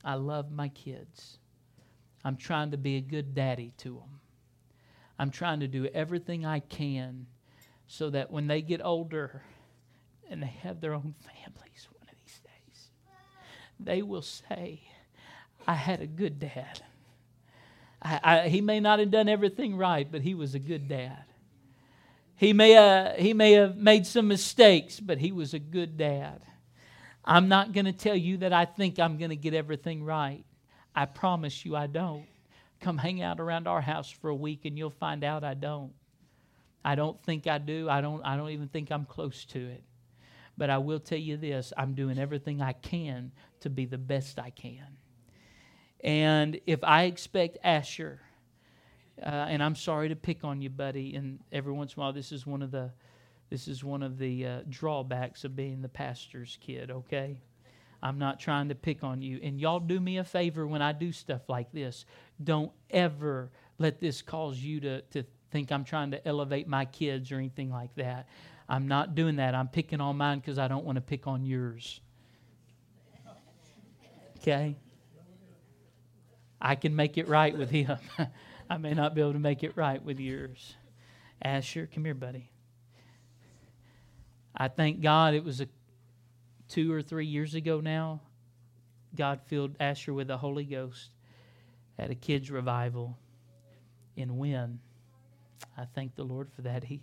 I 0.05 0.15
love 0.15 0.51
my 0.51 0.69
kids. 0.69 1.37
I'm 2.23 2.37
trying 2.37 2.71
to 2.71 2.77
be 2.77 2.95
a 2.95 3.01
good 3.01 3.35
daddy 3.35 3.73
to 3.79 3.95
them. 3.95 4.19
I'm 5.19 5.29
trying 5.29 5.59
to 5.59 5.67
do 5.67 5.85
everything 5.87 6.45
I 6.45 6.59
can 6.59 7.27
so 7.87 8.09
that 8.09 8.31
when 8.31 8.47
they 8.47 8.61
get 8.61 8.81
older 8.83 9.43
and 10.29 10.41
they 10.41 10.53
have 10.63 10.81
their 10.81 10.93
own 10.93 11.13
families, 11.19 11.87
they 13.85 14.01
will 14.01 14.21
say, 14.21 14.81
I 15.67 15.73
had 15.73 16.01
a 16.01 16.07
good 16.07 16.39
dad. 16.39 16.81
I, 18.01 18.19
I, 18.23 18.49
he 18.49 18.61
may 18.61 18.79
not 18.79 18.99
have 18.99 19.11
done 19.11 19.29
everything 19.29 19.77
right, 19.77 20.09
but 20.11 20.21
he 20.21 20.35
was 20.35 20.55
a 20.55 20.59
good 20.59 20.87
dad. 20.87 21.23
He 22.35 22.51
may, 22.51 22.75
uh, 22.75 23.13
he 23.13 23.33
may 23.33 23.53
have 23.53 23.77
made 23.77 24.05
some 24.05 24.27
mistakes, 24.27 24.99
but 24.99 25.19
he 25.19 25.31
was 25.31 25.53
a 25.53 25.59
good 25.59 25.97
dad. 25.97 26.41
I'm 27.23 27.47
not 27.47 27.71
going 27.71 27.85
to 27.85 27.93
tell 27.93 28.15
you 28.15 28.37
that 28.37 28.51
I 28.51 28.65
think 28.65 28.99
I'm 28.99 29.17
going 29.17 29.29
to 29.29 29.37
get 29.37 29.53
everything 29.53 30.03
right. 30.03 30.43
I 30.95 31.05
promise 31.05 31.63
you 31.63 31.75
I 31.75 31.87
don't. 31.87 32.25
Come 32.81 32.97
hang 32.97 33.21
out 33.21 33.39
around 33.39 33.67
our 33.67 33.79
house 33.79 34.09
for 34.09 34.29
a 34.29 34.35
week 34.35 34.65
and 34.65 34.77
you'll 34.77 34.89
find 34.89 35.23
out 35.23 35.43
I 35.43 35.53
don't. 35.53 35.93
I 36.83 36.95
don't 36.95 37.21
think 37.23 37.47
I 37.47 37.59
do. 37.59 37.87
I 37.89 38.01
don't, 38.01 38.21
I 38.25 38.35
don't 38.35 38.49
even 38.49 38.67
think 38.67 38.91
I'm 38.91 39.05
close 39.05 39.45
to 39.45 39.59
it. 39.59 39.83
But 40.57 40.69
I 40.69 40.79
will 40.79 40.99
tell 40.99 41.17
you 41.17 41.37
this 41.37 41.71
I'm 41.77 41.93
doing 41.93 42.19
everything 42.19 42.61
I 42.61 42.73
can 42.73 43.31
to 43.63 43.69
be 43.69 43.85
the 43.85 43.97
best 43.97 44.39
I 44.39 44.49
can. 44.51 44.97
And 46.01 46.59
if 46.65 46.83
I 46.83 47.03
expect 47.03 47.57
Asher, 47.63 48.21
uh, 49.21 49.25
and 49.25 49.63
I'm 49.63 49.75
sorry 49.75 50.09
to 50.09 50.15
pick 50.15 50.43
on 50.43 50.61
you, 50.61 50.69
buddy, 50.69 51.15
and 51.15 51.39
every 51.51 51.71
once 51.71 51.93
in 51.93 51.99
a 51.99 52.03
while, 52.03 52.13
this 52.13 52.31
is 52.31 52.45
one 52.45 52.61
of 52.61 52.71
the, 52.71 52.91
this 53.49 53.67
is 53.67 53.83
one 53.83 54.03
of 54.03 54.17
the 54.17 54.45
uh, 54.45 54.59
drawbacks 54.69 55.43
of 55.43 55.55
being 55.55 55.81
the 55.81 55.89
pastor's 55.89 56.57
kid. 56.61 56.91
Okay, 56.91 57.41
I'm 58.01 58.19
not 58.19 58.39
trying 58.39 58.69
to 58.69 58.75
pick 58.75 59.03
on 59.03 59.21
you. 59.21 59.39
And 59.41 59.59
y'all 59.59 59.79
do 59.79 59.99
me 59.99 60.17
a 60.17 60.23
favor 60.23 60.67
when 60.67 60.81
I 60.81 60.91
do 60.91 61.11
stuff 61.11 61.47
like 61.47 61.71
this. 61.71 62.05
Don't 62.43 62.71
ever 62.89 63.51
let 63.79 64.01
this 64.01 64.21
cause 64.21 64.57
you 64.57 64.81
to, 64.81 65.01
to 65.01 65.23
think 65.51 65.71
I'm 65.71 65.85
trying 65.85 66.11
to 66.11 66.27
elevate 66.27 66.67
my 66.67 66.83
kids 66.83 67.31
or 67.31 67.37
anything 67.37 67.71
like 67.71 67.95
that. 67.95 68.27
I'm 68.67 68.87
not 68.87 69.15
doing 69.15 69.37
that. 69.37 69.55
I'm 69.55 69.67
picking 69.67 70.01
on 70.01 70.17
mine 70.17 70.39
because 70.39 70.59
I 70.59 70.67
don't 70.67 70.83
want 70.83 70.97
to 70.97 71.01
pick 71.01 71.27
on 71.27 71.45
yours. 71.45 72.01
Okay? 74.43 74.75
I 76.61 76.75
can 76.75 76.95
make 76.95 77.17
it 77.17 77.29
right 77.29 77.57
with 77.57 77.69
him. 77.69 77.97
I 78.69 78.77
may 78.77 78.93
not 78.93 79.15
be 79.15 79.21
able 79.21 79.33
to 79.33 79.39
make 79.39 79.63
it 79.63 79.77
right 79.77 80.03
with 80.03 80.19
yours. 80.19 80.75
Asher, 81.41 81.89
come 81.93 82.03
here, 82.03 82.13
buddy. 82.13 82.49
I 84.55 84.67
thank 84.67 85.01
God 85.01 85.33
it 85.33 85.45
was 85.45 85.61
a 85.61 85.67
two 86.67 86.91
or 86.91 87.01
three 87.01 87.25
years 87.25 87.55
ago 87.55 87.79
now. 87.79 88.21
God 89.15 89.39
filled 89.45 89.77
Asher 89.79 90.13
with 90.13 90.27
the 90.27 90.37
Holy 90.37 90.65
Ghost 90.65 91.11
at 91.97 92.11
a 92.11 92.15
kids' 92.15 92.51
revival 92.51 93.17
in 94.17 94.37
Wynn. 94.37 94.79
I 95.77 95.85
thank 95.85 96.15
the 96.15 96.23
Lord 96.23 96.51
for 96.51 96.63
that. 96.63 96.83
He 96.83 97.01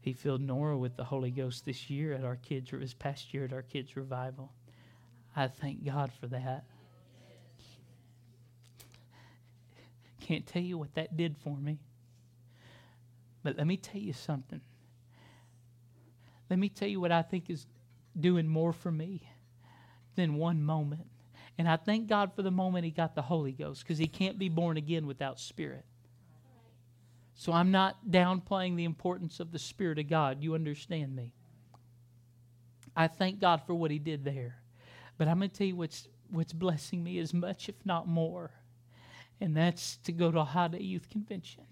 he 0.00 0.12
filled 0.12 0.42
Nora 0.42 0.76
with 0.78 0.96
the 0.96 1.04
Holy 1.04 1.30
Ghost 1.30 1.64
this 1.64 1.90
year 1.90 2.12
at 2.12 2.24
our 2.24 2.36
kids, 2.36 2.70
this 2.70 2.94
past 2.94 3.34
year 3.34 3.44
at 3.44 3.52
our 3.52 3.62
kids' 3.62 3.96
revival. 3.96 4.52
I 5.36 5.48
thank 5.48 5.84
God 5.84 6.10
for 6.18 6.26
that. 6.28 6.64
Can't 10.20 10.46
tell 10.46 10.62
you 10.62 10.78
what 10.78 10.94
that 10.94 11.16
did 11.16 11.36
for 11.36 11.56
me. 11.56 11.78
But 13.42 13.58
let 13.58 13.66
me 13.66 13.76
tell 13.76 14.00
you 14.00 14.12
something. 14.12 14.60
Let 16.50 16.58
me 16.58 16.68
tell 16.68 16.88
you 16.88 17.00
what 17.00 17.12
I 17.12 17.22
think 17.22 17.50
is 17.50 17.66
doing 18.18 18.48
more 18.48 18.72
for 18.72 18.90
me 18.90 19.28
than 20.16 20.34
one 20.34 20.62
moment. 20.62 21.06
And 21.58 21.68
I 21.68 21.76
thank 21.76 22.08
God 22.08 22.32
for 22.34 22.42
the 22.42 22.50
moment 22.50 22.84
he 22.84 22.90
got 22.90 23.14
the 23.14 23.22
Holy 23.22 23.52
Ghost 23.52 23.82
because 23.82 23.98
he 23.98 24.06
can't 24.06 24.38
be 24.38 24.48
born 24.48 24.76
again 24.76 25.06
without 25.06 25.38
Spirit. 25.38 25.84
So 27.34 27.52
I'm 27.52 27.70
not 27.70 27.98
downplaying 28.08 28.76
the 28.76 28.84
importance 28.84 29.40
of 29.40 29.52
the 29.52 29.58
Spirit 29.58 29.98
of 29.98 30.08
God. 30.08 30.42
You 30.42 30.54
understand 30.54 31.14
me? 31.14 31.34
I 32.96 33.08
thank 33.08 33.40
God 33.40 33.62
for 33.66 33.74
what 33.74 33.90
He 33.90 33.98
did 33.98 34.24
there. 34.24 34.56
But 35.18 35.28
I'm 35.28 35.38
going 35.38 35.50
to 35.50 35.56
tell 35.56 35.66
you 35.66 35.76
what's, 35.76 36.08
what's 36.30 36.52
blessing 36.52 37.02
me 37.02 37.18
as 37.18 37.32
much, 37.32 37.68
if 37.68 37.76
not 37.84 38.06
more. 38.06 38.50
And 39.40 39.56
that's 39.56 39.96
to 39.98 40.12
go 40.12 40.30
to 40.30 40.40
a 40.40 40.44
Holiday 40.44 40.82
Youth 40.82 41.08
Convention 41.10 41.64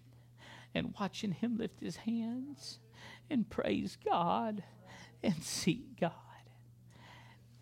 and 0.74 0.94
watching 0.98 1.32
him 1.32 1.56
lift 1.56 1.80
his 1.80 1.96
hands 1.96 2.78
and 3.30 3.48
praise 3.48 3.96
God 4.04 4.62
and 5.22 5.42
seek 5.42 6.00
God. 6.00 6.12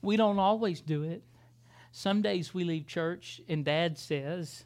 We 0.01 0.17
don't 0.17 0.39
always 0.39 0.81
do 0.81 1.05
it. 1.05 1.23
Some 1.93 2.23
days 2.23 2.55
we 2.55 2.65
leave 2.65 2.87
church 2.87 3.41
and 3.49 3.65
dad 3.65 3.99
says, 3.99 4.65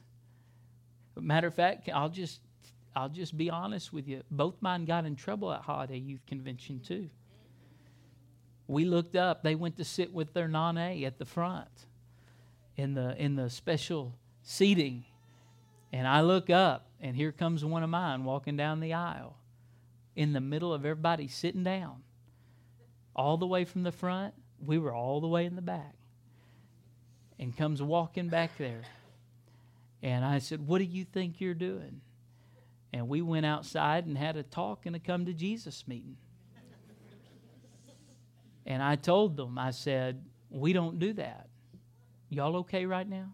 matter 1.16 1.48
of 1.48 1.54
fact, 1.54 1.88
I'll 1.92 2.08
just 2.08 2.40
I'll 2.94 3.10
just 3.10 3.36
be 3.36 3.50
honest 3.50 3.92
with 3.92 4.08
you. 4.08 4.22
Both 4.30 4.54
mine 4.62 4.86
got 4.86 5.04
in 5.04 5.16
trouble 5.16 5.52
at 5.52 5.60
Holiday 5.60 5.98
Youth 5.98 6.24
Convention, 6.26 6.80
too. 6.80 7.10
We 8.68 8.84
looked 8.84 9.16
up, 9.16 9.42
they 9.42 9.54
went 9.54 9.76
to 9.76 9.84
sit 9.84 10.12
with 10.12 10.32
their 10.32 10.48
Nana 10.48 10.96
at 11.04 11.18
the 11.18 11.24
front 11.24 11.68
in 12.76 12.94
the, 12.94 13.16
in 13.16 13.36
the 13.36 13.48
special 13.48 14.14
seating. 14.42 15.04
And 15.92 16.06
I 16.06 16.20
look 16.22 16.50
up, 16.50 16.88
and 17.00 17.16
here 17.16 17.32
comes 17.32 17.64
one 17.64 17.82
of 17.82 17.90
mine 17.90 18.24
walking 18.24 18.56
down 18.56 18.80
the 18.80 18.94
aisle 18.94 19.36
in 20.16 20.32
the 20.32 20.40
middle 20.40 20.72
of 20.72 20.84
everybody 20.84 21.28
sitting 21.28 21.62
down. 21.62 22.02
All 23.14 23.36
the 23.36 23.46
way 23.46 23.64
from 23.64 23.82
the 23.82 23.92
front, 23.92 24.34
we 24.64 24.78
were 24.78 24.94
all 24.94 25.20
the 25.20 25.28
way 25.28 25.44
in 25.44 25.56
the 25.56 25.62
back. 25.62 25.94
And 27.38 27.56
comes 27.56 27.82
walking 27.82 28.28
back 28.28 28.56
there. 28.58 28.82
And 30.02 30.24
I 30.24 30.38
said, 30.38 30.66
What 30.66 30.78
do 30.78 30.84
you 30.84 31.04
think 31.04 31.40
you're 31.40 31.54
doing? 31.54 32.00
And 32.92 33.08
we 33.08 33.20
went 33.20 33.44
outside 33.44 34.06
and 34.06 34.16
had 34.16 34.36
a 34.36 34.42
talk 34.42 34.86
and 34.86 34.96
a 34.96 34.98
come 34.98 35.26
to 35.26 35.34
Jesus 35.34 35.86
meeting. 35.86 36.16
And 38.66 38.82
I 38.82 38.96
told 38.96 39.36
them, 39.36 39.58
I 39.58 39.70
said, 39.70 40.24
we 40.50 40.72
don't 40.72 40.98
do 40.98 41.12
that. 41.14 41.48
Y'all 42.28 42.56
okay 42.56 42.84
right 42.84 43.08
now? 43.08 43.32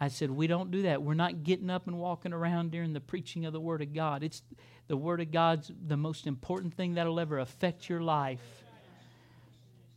I 0.00 0.06
said, 0.06 0.30
we 0.30 0.46
don't 0.46 0.70
do 0.70 0.82
that. 0.82 1.02
We're 1.02 1.14
not 1.14 1.42
getting 1.42 1.70
up 1.70 1.88
and 1.88 1.98
walking 1.98 2.32
around 2.32 2.70
during 2.70 2.92
the 2.92 3.00
preaching 3.00 3.46
of 3.46 3.52
the 3.52 3.60
Word 3.60 3.82
of 3.82 3.92
God. 3.92 4.22
It's 4.22 4.42
the 4.86 4.96
Word 4.96 5.20
of 5.20 5.32
God's 5.32 5.72
the 5.86 5.96
most 5.96 6.28
important 6.28 6.74
thing 6.74 6.94
that'll 6.94 7.18
ever 7.18 7.40
affect 7.40 7.88
your 7.88 8.00
life. 8.00 8.38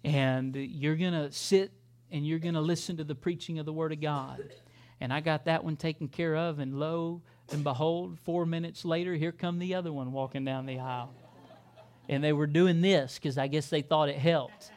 And 0.03 0.55
you're 0.55 0.95
going 0.95 1.13
to 1.13 1.31
sit 1.31 1.71
and 2.11 2.25
you're 2.25 2.39
going 2.39 2.55
to 2.55 2.61
listen 2.61 2.97
to 2.97 3.03
the 3.03 3.13
preaching 3.13 3.59
of 3.59 3.67
the 3.67 3.73
Word 3.73 3.93
of 3.93 4.01
God. 4.01 4.43
And 4.99 5.13
I 5.13 5.19
got 5.19 5.45
that 5.45 5.63
one 5.63 5.77
taken 5.77 6.07
care 6.07 6.35
of, 6.35 6.59
and 6.59 6.79
lo 6.79 7.21
and 7.51 7.63
behold, 7.63 8.19
four 8.19 8.45
minutes 8.45 8.85
later, 8.85 9.13
here 9.13 9.31
come 9.31 9.59
the 9.59 9.75
other 9.75 9.93
one 9.93 10.11
walking 10.11 10.45
down 10.45 10.65
the 10.65 10.79
aisle. 10.79 11.13
And 12.09 12.23
they 12.23 12.33
were 12.33 12.47
doing 12.47 12.81
this 12.81 13.15
because 13.15 13.37
I 13.37 13.47
guess 13.47 13.69
they 13.69 13.81
thought 13.81 14.09
it 14.09 14.17
helped. 14.17 14.71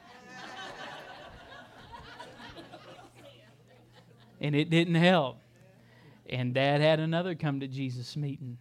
and 4.40 4.54
it 4.54 4.70
didn't 4.70 4.94
help. 4.94 5.38
And 6.28 6.54
dad 6.54 6.80
had 6.80 7.00
another 7.00 7.34
come 7.34 7.60
to 7.60 7.68
Jesus 7.68 8.16
meeting. 8.16 8.58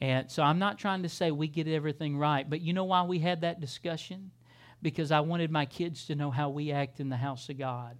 And 0.00 0.30
so 0.30 0.42
I'm 0.42 0.58
not 0.58 0.78
trying 0.78 1.02
to 1.04 1.08
say 1.08 1.30
we 1.30 1.48
get 1.48 1.66
everything 1.66 2.18
right, 2.18 2.48
but 2.48 2.60
you 2.60 2.72
know 2.72 2.84
why 2.84 3.02
we 3.04 3.18
had 3.18 3.40
that 3.42 3.60
discussion? 3.60 4.30
Because 4.82 5.10
I 5.10 5.20
wanted 5.20 5.50
my 5.50 5.64
kids 5.64 6.06
to 6.06 6.14
know 6.14 6.30
how 6.30 6.50
we 6.50 6.72
act 6.72 7.00
in 7.00 7.08
the 7.08 7.16
house 7.16 7.48
of 7.48 7.58
God. 7.58 7.96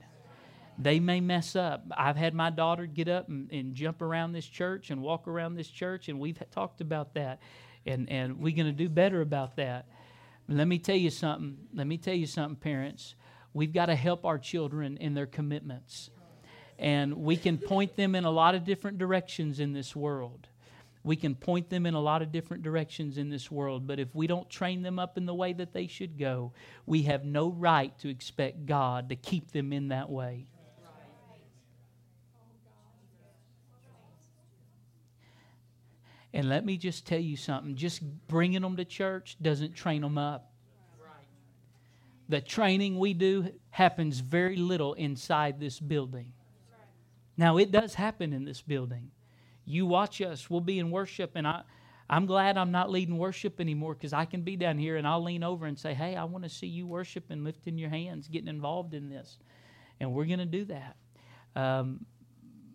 They 0.76 0.98
may 1.00 1.20
mess 1.20 1.56
up. 1.56 1.84
I've 1.96 2.16
had 2.16 2.34
my 2.34 2.50
daughter 2.50 2.86
get 2.86 3.08
up 3.08 3.28
and, 3.28 3.50
and 3.52 3.74
jump 3.74 4.02
around 4.02 4.32
this 4.32 4.46
church 4.46 4.90
and 4.90 5.00
walk 5.00 5.28
around 5.28 5.54
this 5.54 5.68
church, 5.68 6.08
and 6.08 6.18
we've 6.18 6.38
talked 6.50 6.80
about 6.80 7.14
that. 7.14 7.40
And, 7.86 8.10
and 8.10 8.38
we're 8.38 8.56
going 8.56 8.66
to 8.66 8.72
do 8.72 8.88
better 8.88 9.20
about 9.20 9.56
that. 9.56 9.86
Let 10.48 10.68
me 10.68 10.78
tell 10.78 10.96
you 10.96 11.10
something. 11.10 11.56
Let 11.72 11.86
me 11.86 11.98
tell 11.98 12.14
you 12.14 12.26
something, 12.26 12.56
parents. 12.56 13.14
We've 13.52 13.72
got 13.72 13.86
to 13.86 13.94
help 13.94 14.24
our 14.24 14.38
children 14.38 14.96
in 14.98 15.14
their 15.14 15.26
commitments. 15.26 16.10
And 16.78 17.14
we 17.18 17.36
can 17.36 17.58
point 17.58 17.96
them 17.96 18.14
in 18.14 18.24
a 18.24 18.30
lot 18.30 18.54
of 18.54 18.64
different 18.64 18.98
directions 18.98 19.60
in 19.60 19.72
this 19.72 19.94
world. 19.94 20.48
We 21.04 21.16
can 21.16 21.34
point 21.34 21.68
them 21.68 21.84
in 21.84 21.94
a 21.94 22.00
lot 22.00 22.22
of 22.22 22.32
different 22.32 22.62
directions 22.62 23.18
in 23.18 23.28
this 23.28 23.50
world, 23.50 23.86
but 23.86 24.00
if 24.00 24.14
we 24.14 24.26
don't 24.26 24.48
train 24.48 24.80
them 24.80 24.98
up 24.98 25.18
in 25.18 25.26
the 25.26 25.34
way 25.34 25.52
that 25.52 25.74
they 25.74 25.86
should 25.86 26.18
go, 26.18 26.52
we 26.86 27.02
have 27.02 27.26
no 27.26 27.50
right 27.50 27.96
to 27.98 28.08
expect 28.08 28.64
God 28.64 29.10
to 29.10 29.16
keep 29.16 29.52
them 29.52 29.72
in 29.72 29.88
that 29.88 30.08
way. 30.08 30.46
And 36.34 36.48
let 36.48 36.66
me 36.66 36.76
just 36.76 37.06
tell 37.06 37.20
you 37.20 37.36
something 37.36 37.76
just 37.76 38.02
bringing 38.26 38.60
them 38.60 38.76
to 38.76 38.84
church 38.84 39.36
doesn't 39.40 39.74
train 39.74 40.02
them 40.02 40.18
up. 40.18 40.50
The 42.28 42.40
training 42.40 42.98
we 42.98 43.14
do 43.14 43.52
happens 43.70 44.18
very 44.18 44.56
little 44.56 44.94
inside 44.94 45.60
this 45.60 45.78
building. 45.78 46.32
Now, 47.36 47.58
it 47.58 47.70
does 47.70 47.94
happen 47.94 48.32
in 48.32 48.44
this 48.44 48.62
building. 48.62 49.12
You 49.64 49.86
watch 49.86 50.20
us, 50.20 50.50
we'll 50.50 50.60
be 50.60 50.80
in 50.80 50.90
worship, 50.90 51.32
and 51.36 51.46
I, 51.46 51.62
I'm 52.10 52.26
glad 52.26 52.58
I'm 52.58 52.72
not 52.72 52.90
leading 52.90 53.16
worship 53.16 53.60
anymore 53.60 53.94
because 53.94 54.12
I 54.12 54.24
can 54.24 54.42
be 54.42 54.56
down 54.56 54.76
here 54.76 54.96
and 54.96 55.06
I'll 55.06 55.22
lean 55.22 55.44
over 55.44 55.66
and 55.66 55.78
say, 55.78 55.94
Hey, 55.94 56.16
I 56.16 56.24
want 56.24 56.42
to 56.44 56.50
see 56.50 56.66
you 56.66 56.86
worship 56.86 57.30
and 57.30 57.44
lifting 57.44 57.78
your 57.78 57.90
hands, 57.90 58.26
getting 58.26 58.48
involved 58.48 58.92
in 58.92 59.08
this. 59.08 59.38
And 60.00 60.12
we're 60.12 60.26
going 60.26 60.40
to 60.40 60.46
do 60.46 60.64
that. 60.64 60.96
Um, 61.54 62.04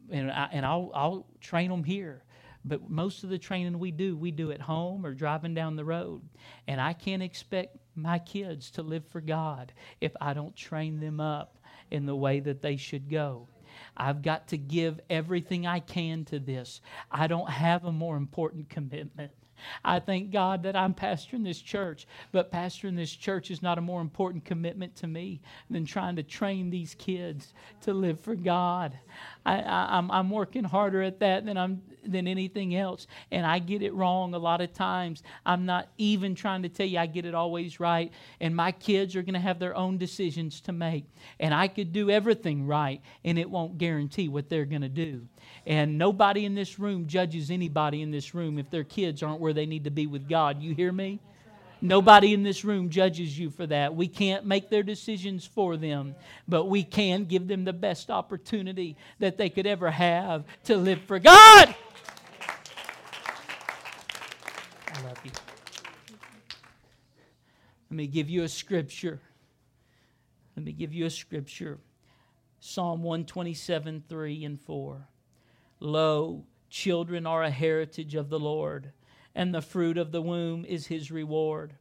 and 0.09 0.31
I, 0.31 0.49
and 0.53 0.65
I'll, 0.65 0.91
I'll 0.93 1.25
train 1.41 1.69
them 1.69 1.83
here. 1.83 2.23
But 2.65 2.89
most 2.89 3.23
of 3.23 3.29
the 3.29 3.37
training 3.37 3.79
we 3.79 3.91
do, 3.91 4.17
we 4.17 4.31
do 4.31 4.51
at 4.51 4.61
home 4.61 5.05
or 5.05 5.13
driving 5.13 5.53
down 5.53 5.75
the 5.75 5.85
road. 5.85 6.21
And 6.67 6.81
I 6.81 6.93
can't 6.93 7.23
expect 7.23 7.77
my 7.95 8.19
kids 8.19 8.71
to 8.71 8.81
live 8.81 9.05
for 9.05 9.21
God 9.21 9.73
if 10.01 10.11
I 10.19 10.33
don't 10.33 10.55
train 10.55 10.99
them 10.99 11.19
up 11.19 11.57
in 11.91 12.05
the 12.05 12.15
way 12.15 12.39
that 12.41 12.61
they 12.61 12.75
should 12.75 13.09
go. 13.09 13.47
I've 13.95 14.21
got 14.21 14.47
to 14.49 14.57
give 14.57 14.99
everything 15.09 15.65
I 15.65 15.79
can 15.79 16.25
to 16.25 16.39
this. 16.39 16.81
I 17.11 17.27
don't 17.27 17.49
have 17.49 17.85
a 17.85 17.91
more 17.91 18.17
important 18.17 18.69
commitment. 18.69 19.31
I 19.83 19.99
thank 19.99 20.31
God 20.31 20.63
that 20.63 20.75
I'm 20.75 20.93
pastoring 20.93 21.43
this 21.43 21.61
church, 21.61 22.07
but 22.31 22.51
pastoring 22.51 22.95
this 22.95 23.11
church 23.11 23.51
is 23.51 23.61
not 23.61 23.77
a 23.77 23.81
more 23.81 24.01
important 24.01 24.45
commitment 24.45 24.95
to 24.97 25.07
me 25.07 25.41
than 25.69 25.85
trying 25.85 26.15
to 26.15 26.23
train 26.23 26.69
these 26.69 26.95
kids 26.95 27.53
to 27.81 27.93
live 27.93 28.19
for 28.19 28.35
God. 28.35 28.97
I, 29.45 29.59
I, 29.61 29.97
I'm, 29.97 30.11
I'm 30.11 30.29
working 30.29 30.63
harder 30.63 31.01
at 31.01 31.19
that 31.19 31.45
than 31.45 31.57
I'm 31.57 31.81
than 32.05 32.27
anything 32.27 32.75
else. 32.75 33.07
And 33.31 33.45
I 33.45 33.59
get 33.59 33.81
it 33.81 33.93
wrong 33.93 34.33
a 34.33 34.39
lot 34.39 34.61
of 34.61 34.73
times. 34.73 35.23
I'm 35.45 35.65
not 35.65 35.89
even 35.97 36.35
trying 36.35 36.63
to 36.63 36.69
tell 36.69 36.85
you 36.85 36.97
I 36.97 37.05
get 37.05 37.25
it 37.25 37.35
always 37.35 37.79
right. 37.79 38.11
And 38.39 38.55
my 38.55 38.71
kids 38.71 39.15
are 39.15 39.21
going 39.21 39.33
to 39.33 39.39
have 39.39 39.59
their 39.59 39.75
own 39.75 39.97
decisions 39.97 40.61
to 40.61 40.71
make. 40.71 41.05
And 41.39 41.53
I 41.53 41.67
could 41.67 41.91
do 41.91 42.09
everything 42.09 42.65
right, 42.65 43.01
and 43.23 43.37
it 43.37 43.49
won't 43.49 43.77
guarantee 43.77 44.29
what 44.29 44.49
they're 44.49 44.65
going 44.65 44.81
to 44.81 44.89
do. 44.89 45.27
And 45.65 45.97
nobody 45.97 46.45
in 46.45 46.55
this 46.55 46.79
room 46.79 47.07
judges 47.07 47.51
anybody 47.51 48.01
in 48.01 48.11
this 48.11 48.33
room 48.33 48.59
if 48.59 48.69
their 48.69 48.83
kids 48.83 49.23
aren't 49.23 49.41
where 49.41 49.53
they 49.53 49.65
need 49.65 49.83
to 49.83 49.91
be 49.91 50.07
with 50.07 50.27
God. 50.27 50.61
You 50.61 50.73
hear 50.73 50.91
me? 50.91 51.19
Nobody 51.81 52.33
in 52.33 52.43
this 52.43 52.65
room 52.65 52.89
judges 52.89 53.39
you 53.39 53.49
for 53.49 53.65
that. 53.67 53.95
We 53.95 54.07
can't 54.07 54.45
make 54.45 54.69
their 54.69 54.83
decisions 54.83 55.45
for 55.45 55.77
them, 55.77 56.15
but 56.47 56.65
we 56.65 56.83
can 56.83 57.25
give 57.25 57.47
them 57.47 57.63
the 57.63 57.73
best 57.73 58.09
opportunity 58.09 58.97
that 59.19 59.37
they 59.37 59.49
could 59.49 59.65
ever 59.65 59.89
have 59.89 60.43
to 60.65 60.75
live 60.75 61.01
for 61.01 61.19
God. 61.19 61.73
I 64.93 65.01
love 65.03 65.19
you. 65.23 65.31
Let 67.89 67.95
me 67.95 68.07
give 68.07 68.29
you 68.29 68.43
a 68.43 68.49
scripture. 68.49 69.19
Let 70.57 70.65
me 70.65 70.73
give 70.73 70.93
you 70.93 71.05
a 71.05 71.09
scripture. 71.09 71.79
Psalm 72.59 73.03
127, 73.03 74.03
3 74.09 74.43
and 74.43 74.59
4. 74.59 75.07
Lo, 75.79 76.43
children 76.69 77.25
are 77.25 77.43
a 77.43 77.49
heritage 77.49 78.15
of 78.15 78.29
the 78.29 78.39
Lord, 78.39 78.91
and 79.35 79.53
the 79.53 79.61
fruit 79.61 79.97
of 79.97 80.11
the 80.11 80.21
womb 80.21 80.65
is 80.65 80.87
his 80.87 81.11
reward. 81.11 81.73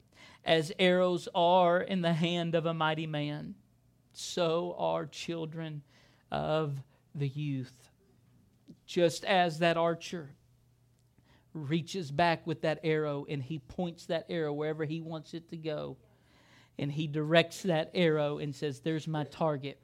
As 0.44 0.72
arrows 0.78 1.28
are 1.34 1.80
in 1.80 2.02
the 2.02 2.12
hand 2.12 2.54
of 2.54 2.66
a 2.66 2.74
mighty 2.74 3.06
man, 3.06 3.54
so 4.12 4.74
are 4.78 5.06
children 5.06 5.82
of 6.30 6.76
the 7.14 7.28
youth. 7.28 7.90
Just 8.86 9.24
as 9.24 9.58
that 9.58 9.76
archer 9.76 10.30
reaches 11.52 12.10
back 12.10 12.46
with 12.46 12.62
that 12.62 12.80
arrow 12.84 13.26
and 13.28 13.42
he 13.42 13.58
points 13.58 14.06
that 14.06 14.26
arrow 14.28 14.52
wherever 14.52 14.84
he 14.84 15.00
wants 15.00 15.34
it 15.34 15.48
to 15.50 15.56
go. 15.56 15.96
And 16.78 16.92
he 16.92 17.06
directs 17.06 17.62
that 17.62 17.90
arrow 17.94 18.38
and 18.38 18.54
says, 18.54 18.80
There's 18.80 19.08
my 19.08 19.24
target. 19.24 19.80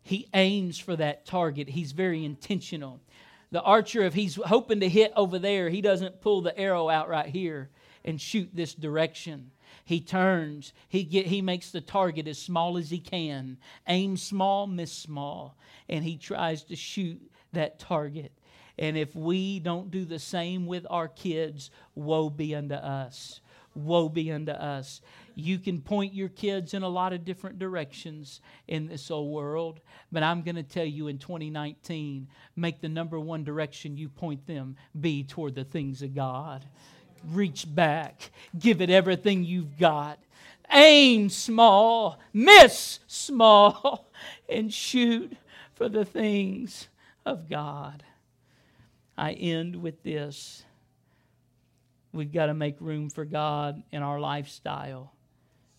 He 0.00 0.26
aims 0.32 0.78
for 0.78 0.96
that 0.96 1.26
target. 1.26 1.68
He's 1.68 1.92
very 1.92 2.24
intentional. 2.24 3.00
The 3.50 3.62
archer, 3.62 4.02
if 4.02 4.14
he's 4.14 4.36
hoping 4.36 4.80
to 4.80 4.88
hit 4.88 5.12
over 5.16 5.38
there, 5.38 5.70
he 5.70 5.80
doesn't 5.80 6.20
pull 6.20 6.42
the 6.42 6.56
arrow 6.58 6.88
out 6.88 7.08
right 7.08 7.26
here 7.26 7.70
and 8.04 8.20
shoot 8.20 8.50
this 8.52 8.74
direction. 8.74 9.50
He 9.84 10.00
turns, 10.00 10.74
he, 10.88 11.04
get, 11.04 11.26
he 11.26 11.40
makes 11.40 11.70
the 11.70 11.80
target 11.80 12.28
as 12.28 12.38
small 12.38 12.76
as 12.76 12.90
he 12.90 12.98
can. 12.98 13.56
Aim 13.86 14.16
small, 14.16 14.66
miss 14.66 14.92
small. 14.92 15.56
And 15.88 16.04
he 16.04 16.18
tries 16.18 16.64
to 16.64 16.76
shoot 16.76 17.20
that 17.52 17.78
target. 17.78 18.32
And 18.78 18.96
if 18.96 19.16
we 19.16 19.60
don't 19.60 19.90
do 19.90 20.04
the 20.04 20.18
same 20.18 20.66
with 20.66 20.86
our 20.88 21.08
kids, 21.08 21.70
woe 21.94 22.30
be 22.30 22.54
unto 22.54 22.74
us. 22.74 23.40
Woe 23.74 24.08
be 24.08 24.30
unto 24.30 24.52
us. 24.52 25.00
You 25.40 25.60
can 25.60 25.80
point 25.80 26.14
your 26.14 26.30
kids 26.30 26.74
in 26.74 26.82
a 26.82 26.88
lot 26.88 27.12
of 27.12 27.24
different 27.24 27.60
directions 27.60 28.40
in 28.66 28.88
this 28.88 29.08
old 29.08 29.32
world, 29.32 29.78
but 30.10 30.24
I'm 30.24 30.42
going 30.42 30.56
to 30.56 30.64
tell 30.64 30.84
you 30.84 31.06
in 31.06 31.18
2019, 31.18 32.26
make 32.56 32.80
the 32.80 32.88
number 32.88 33.20
one 33.20 33.44
direction 33.44 33.96
you 33.96 34.08
point 34.08 34.48
them 34.48 34.74
be 35.00 35.22
toward 35.22 35.54
the 35.54 35.62
things 35.62 36.02
of 36.02 36.12
God. 36.12 36.64
Reach 37.24 37.72
back, 37.72 38.32
give 38.58 38.80
it 38.80 38.90
everything 38.90 39.44
you've 39.44 39.78
got. 39.78 40.18
Aim 40.72 41.28
small, 41.28 42.18
miss 42.32 42.98
small, 43.06 44.10
and 44.48 44.74
shoot 44.74 45.36
for 45.76 45.88
the 45.88 46.04
things 46.04 46.88
of 47.24 47.48
God. 47.48 48.02
I 49.16 49.34
end 49.34 49.76
with 49.76 50.02
this. 50.02 50.64
We've 52.12 52.32
got 52.32 52.46
to 52.46 52.54
make 52.54 52.80
room 52.80 53.08
for 53.08 53.24
God 53.24 53.84
in 53.92 54.02
our 54.02 54.18
lifestyle 54.18 55.12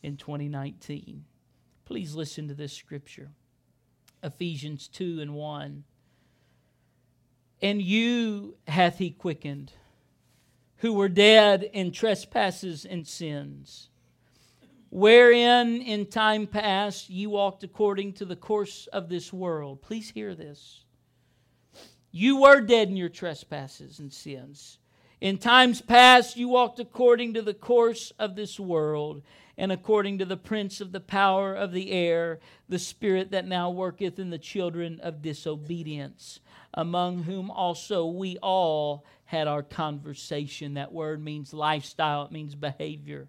in 0.02 0.18
2019. 0.18 1.26
Please 1.86 2.16
listen 2.16 2.48
to 2.48 2.54
this 2.54 2.74
scripture 2.74 3.30
Ephesians 4.22 4.88
2 4.88 5.22
and 5.22 5.34
1. 5.34 5.84
And 7.62 7.82
you 7.82 8.56
hath 8.68 8.98
he 8.98 9.12
quickened, 9.12 9.74
who 10.78 10.94
were 10.94 11.10
dead 11.10 11.70
in 11.74 11.92
trespasses 11.92 12.86
and 12.86 13.06
sins, 13.06 13.90
wherein 14.90 15.82
in 15.82 16.06
time 16.06 16.48
past 16.48 17.10
you 17.10 17.30
walked 17.32 17.64
according 17.64 18.14
to 18.14 18.26
the 18.26 18.36
course 18.36 18.88
of 18.94 19.10
this 19.10 19.34
world. 19.34 19.82
Please 19.82 20.12
hear 20.12 20.36
this 20.36 20.84
you 22.12 22.42
were 22.42 22.62
dead 22.62 22.90
in 22.90 22.98
your 22.98 23.10
trespasses 23.10 24.00
and 24.00 24.12
sins. 24.12 24.80
In 25.22 25.38
times 25.38 25.82
past, 25.82 26.38
you 26.38 26.48
walked 26.48 26.80
according 26.80 27.34
to 27.34 27.42
the 27.42 27.54
course 27.54 28.12
of 28.18 28.36
this 28.36 28.60
world 28.60 29.22
and 29.60 29.74
according 29.74 30.18
to 30.18 30.26
the 30.26 30.38
prince 30.38 30.80
of 30.80 30.94
the 30.94 31.02
power 31.02 31.54
of 31.54 31.74
the 31.74 31.92
air, 31.92 32.40
the 32.70 32.80
spirit 32.80 33.32
that 33.32 33.46
now 33.46 33.70
worketh 33.70 34.18
in 34.18 34.30
the 34.30 34.38
children 34.38 35.02
of 35.02 35.22
disobedience, 35.22 36.40
among 36.74 37.24
whom 37.24 37.52
also 37.52 38.06
we 38.06 38.38
all 38.38 39.04
had 39.26 39.50
our 39.50 39.62
conversation. 39.62 40.76
That 40.76 40.94
word 40.94 41.22
means 41.22 41.54
lifestyle, 41.54 42.24
it 42.24 42.32
means 42.32 42.56
behavior. 42.56 43.28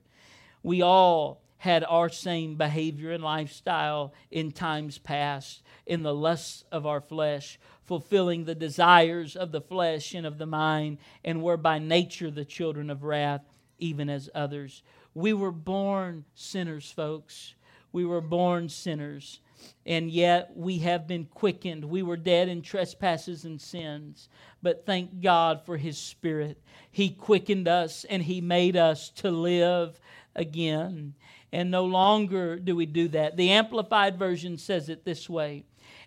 We 0.63 0.83
all 0.83 1.43
had 1.59 1.83
our 1.83 2.09
same 2.09 2.55
behavior 2.55 3.11
and 3.11 3.25
lifestyle 3.25 4.15
in 4.31 4.53
times 4.53 4.99
past, 4.99 5.63
in 5.85 6.05
the 6.05 6.15
lusts 6.15 6.65
of 6.71 6.87
our 6.87 7.01
flesh 7.01 7.59
fulfilling 7.87 8.45
the 8.45 8.55
desires 8.55 9.35
of 9.35 9.51
the 9.51 9.61
flesh 9.61 10.15
and 10.15 10.25
of 10.25 10.39
the 10.39 10.47
mind, 10.47 10.97
and 11.25 11.43
were 11.43 11.57
by 11.57 11.77
nature 11.77 12.31
the 12.31 12.45
children 12.45 12.89
of 12.89 13.03
wrath, 13.03 13.43
even 13.81 14.09
as 14.09 14.31
others. 14.33 14.85
We 15.15 15.33
were 15.33 15.51
born 15.51 16.25
sinners, 16.35 16.91
folks. 16.91 17.55
We 17.93 18.05
were 18.05 18.21
born 18.21 18.69
sinners, 18.69 19.41
and 19.85 20.11
yet 20.11 20.53
we 20.55 20.79
have 20.79 21.09
been 21.09 21.25
quickened. 21.25 21.85
We 21.85 22.03
were 22.03 22.17
dead 22.17 22.49
in 22.49 22.63
trespasses 22.63 23.45
and 23.45 23.61
sins, 23.61 24.29
but 24.63 24.87
thank 24.87 25.21
God 25.21 25.67
for 25.67 25.77
His 25.77 25.99
Spirit. 25.99 26.63
He 26.91 27.11
quickened 27.11 27.67
us 27.67 28.05
and 28.05 28.23
He 28.23 28.41
made 28.41 28.77
us 28.77 29.11
to 29.17 29.31
live 29.31 30.01
again. 30.37 31.15
And 31.53 31.71
no 31.71 31.85
longer 31.85 32.57
do 32.57 32.77
we 32.77 32.87
do 32.87 33.09
that. 33.09 33.37
The 33.37 33.51
Amplified 33.51 34.17
Version 34.17 34.57
says 34.57 34.89
it 34.89 35.05
this 35.05 35.29
way 35.29 35.65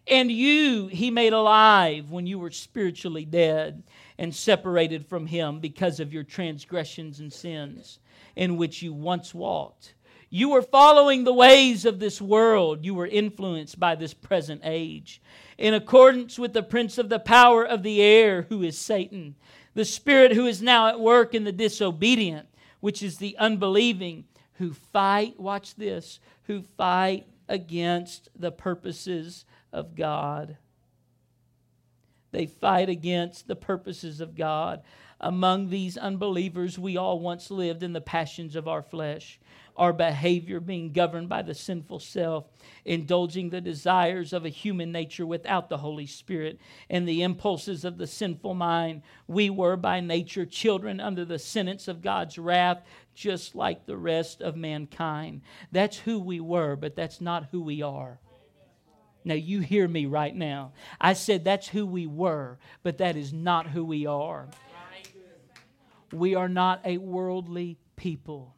and 0.08 0.32
you 0.32 0.88
he 0.88 1.12
made 1.12 1.34
alive 1.34 2.12
when 2.12 2.28
you 2.28 2.40
were 2.40 2.52
spiritually 2.52 3.26
dead 3.26 3.84
and 4.18 4.36
separated 4.36 5.06
from 5.06 5.26
him 5.26 5.60
because 5.60 6.00
of 6.00 6.14
your 6.14 6.24
transgressions 6.24 7.20
and 7.20 7.32
sins 7.32 8.00
in 8.36 8.58
which 8.58 8.82
you 8.82 8.94
once 8.94 9.34
walked. 9.34 9.94
You 10.30 10.50
were 10.50 10.64
following 10.64 11.24
the 11.24 11.34
ways 11.34 11.86
of 11.86 12.00
this 12.00 12.20
world. 12.20 12.84
You 12.84 12.96
were 12.96 13.06
influenced 13.06 13.80
by 13.80 13.94
this 13.94 14.16
present 14.16 14.62
age. 14.64 15.22
In 15.60 15.76
accordance 15.76 16.40
with 16.40 16.54
the 16.54 16.64
prince 16.64 16.98
of 16.98 17.10
the 17.10 17.20
power 17.20 17.64
of 17.64 17.84
the 17.84 18.02
air, 18.02 18.48
who 18.50 18.64
is 18.64 18.78
Satan, 18.78 19.36
the 19.76 19.86
spirit 19.86 20.34
who 20.34 20.48
is 20.48 20.60
now 20.60 20.88
at 20.88 21.00
work 21.00 21.36
in 21.36 21.44
the 21.44 21.52
disobedient, 21.52 22.48
which 22.80 23.04
is 23.04 23.18
the 23.18 23.38
unbelieving, 23.38 24.26
who 24.54 24.74
fight, 24.74 25.40
watch 25.40 25.76
this, 25.76 26.20
who 26.46 26.64
fight 26.64 27.28
against 27.48 28.30
the 28.36 28.52
purposes 28.52 29.46
of 29.74 29.96
God. 29.96 30.58
They 32.32 32.46
fight 32.46 32.90
against 32.90 33.48
the 33.48 33.56
purposes 33.56 34.22
of 34.22 34.36
God. 34.36 34.82
Among 35.20 35.70
these 35.70 35.98
unbelievers, 35.98 36.80
we 36.80 36.98
all 36.98 37.20
once 37.20 37.52
lived 37.52 37.84
in 37.84 37.94
the 37.94 38.02
passions 38.02 38.56
of 38.56 38.68
our 38.68 38.82
flesh, 38.82 39.40
our 39.78 39.94
behavior 39.94 40.60
being 40.60 40.92
governed 40.92 41.30
by 41.30 41.44
the 41.44 41.54
sinful 41.54 42.00
self, 42.00 42.46
indulging 42.86 43.50
the 43.50 43.62
desires 43.62 44.34
of 44.34 44.46
a 44.46 44.50
human 44.50 44.92
nature 44.92 45.26
without 45.26 45.70
the 45.70 45.78
Holy 45.78 46.08
Spirit 46.08 46.60
and 46.90 47.08
the 47.08 47.22
impulses 47.22 47.86
of 47.86 47.98
the 47.98 48.08
sinful 48.08 48.54
mind. 48.54 49.02
We 49.28 49.50
were 49.50 49.78
by 49.78 50.00
nature 50.00 50.46
children 50.46 51.00
under 51.00 51.26
the 51.26 51.40
sentence 51.40 51.88
of 51.88 52.02
God's 52.02 52.38
wrath, 52.38 52.84
just 53.16 53.56
like 53.56 53.86
the 53.86 53.98
rest 53.98 54.42
of 54.42 54.56
mankind. 54.56 55.42
That's 55.72 56.00
who 56.00 56.20
we 56.20 56.40
were, 56.40 56.76
but 56.76 56.96
that's 56.96 57.22
not 57.22 57.48
who 57.52 57.62
we 57.62 57.82
are. 57.82 58.20
Now, 59.26 59.36
you 59.36 59.62
hear 59.62 59.88
me 59.88 60.06
right 60.06 60.36
now. 60.36 60.74
I 61.00 61.14
said 61.14 61.44
that's 61.44 61.68
who 61.68 61.86
we 61.86 62.06
were, 62.08 62.58
but 62.84 62.98
that 62.98 63.16
is 63.16 63.32
not 63.32 63.68
who 63.68 63.86
we 63.86 64.06
are. 64.06 64.48
We 66.12 66.36
are 66.36 66.50
not 66.50 66.82
a 66.86 66.98
worldly 66.98 67.78
people. 67.96 68.56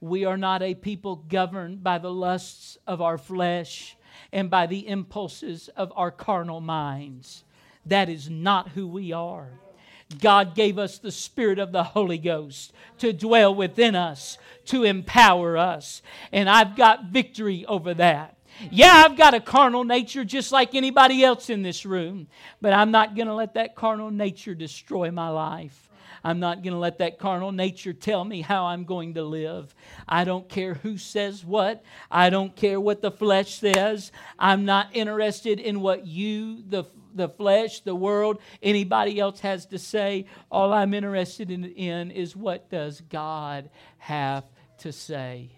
We 0.00 0.24
are 0.24 0.36
not 0.36 0.62
a 0.62 0.74
people 0.74 1.16
governed 1.16 1.82
by 1.82 1.98
the 1.98 2.12
lusts 2.12 2.78
of 2.86 3.02
our 3.02 3.18
flesh 3.18 3.96
and 4.32 4.48
by 4.48 4.66
the 4.66 4.86
impulses 4.86 5.68
of 5.76 5.92
our 5.96 6.10
carnal 6.10 6.60
minds. 6.60 7.44
That 7.84 8.08
is 8.08 8.30
not 8.30 8.70
who 8.70 8.86
we 8.86 9.12
are. 9.12 9.50
God 10.20 10.54
gave 10.54 10.78
us 10.78 10.98
the 10.98 11.10
Spirit 11.10 11.58
of 11.58 11.72
the 11.72 11.82
Holy 11.82 12.16
Ghost 12.16 12.72
to 12.98 13.12
dwell 13.12 13.54
within 13.54 13.94
us, 13.94 14.38
to 14.66 14.84
empower 14.84 15.58
us. 15.58 16.00
And 16.32 16.48
I've 16.48 16.76
got 16.76 17.06
victory 17.06 17.66
over 17.66 17.92
that. 17.94 18.37
Yeah, 18.70 19.04
I've 19.04 19.16
got 19.16 19.34
a 19.34 19.40
carnal 19.40 19.84
nature 19.84 20.24
just 20.24 20.52
like 20.52 20.74
anybody 20.74 21.22
else 21.22 21.50
in 21.50 21.62
this 21.62 21.86
room, 21.86 22.26
but 22.60 22.72
I'm 22.72 22.90
not 22.90 23.14
going 23.14 23.28
to 23.28 23.34
let 23.34 23.54
that 23.54 23.76
carnal 23.76 24.10
nature 24.10 24.54
destroy 24.54 25.10
my 25.10 25.28
life. 25.28 25.88
I'm 26.24 26.40
not 26.40 26.62
going 26.62 26.72
to 26.72 26.78
let 26.78 26.98
that 26.98 27.18
carnal 27.18 27.52
nature 27.52 27.92
tell 27.92 28.24
me 28.24 28.40
how 28.40 28.66
I'm 28.66 28.84
going 28.84 29.14
to 29.14 29.22
live. 29.22 29.74
I 30.08 30.24
don't 30.24 30.48
care 30.48 30.74
who 30.74 30.98
says 30.98 31.44
what. 31.44 31.84
I 32.10 32.30
don't 32.30 32.54
care 32.56 32.80
what 32.80 33.02
the 33.02 33.12
flesh 33.12 33.54
says. 33.54 34.10
I'm 34.38 34.64
not 34.64 34.94
interested 34.94 35.60
in 35.60 35.80
what 35.80 36.06
you, 36.06 36.62
the, 36.68 36.84
the 37.14 37.28
flesh, 37.28 37.80
the 37.80 37.94
world, 37.94 38.40
anybody 38.62 39.20
else 39.20 39.40
has 39.40 39.66
to 39.66 39.78
say. 39.78 40.26
All 40.50 40.72
I'm 40.72 40.92
interested 40.92 41.50
in, 41.50 41.64
in 41.64 42.10
is 42.10 42.34
what 42.34 42.68
does 42.68 43.00
God 43.02 43.70
have 43.98 44.44
to 44.78 44.92
say 44.92 45.57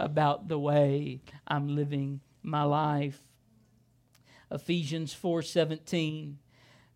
about 0.00 0.48
the 0.48 0.58
way 0.58 1.20
I'm 1.46 1.74
living 1.74 2.20
my 2.42 2.62
life. 2.62 3.22
Ephesians 4.50 5.14
4:17 5.14 6.36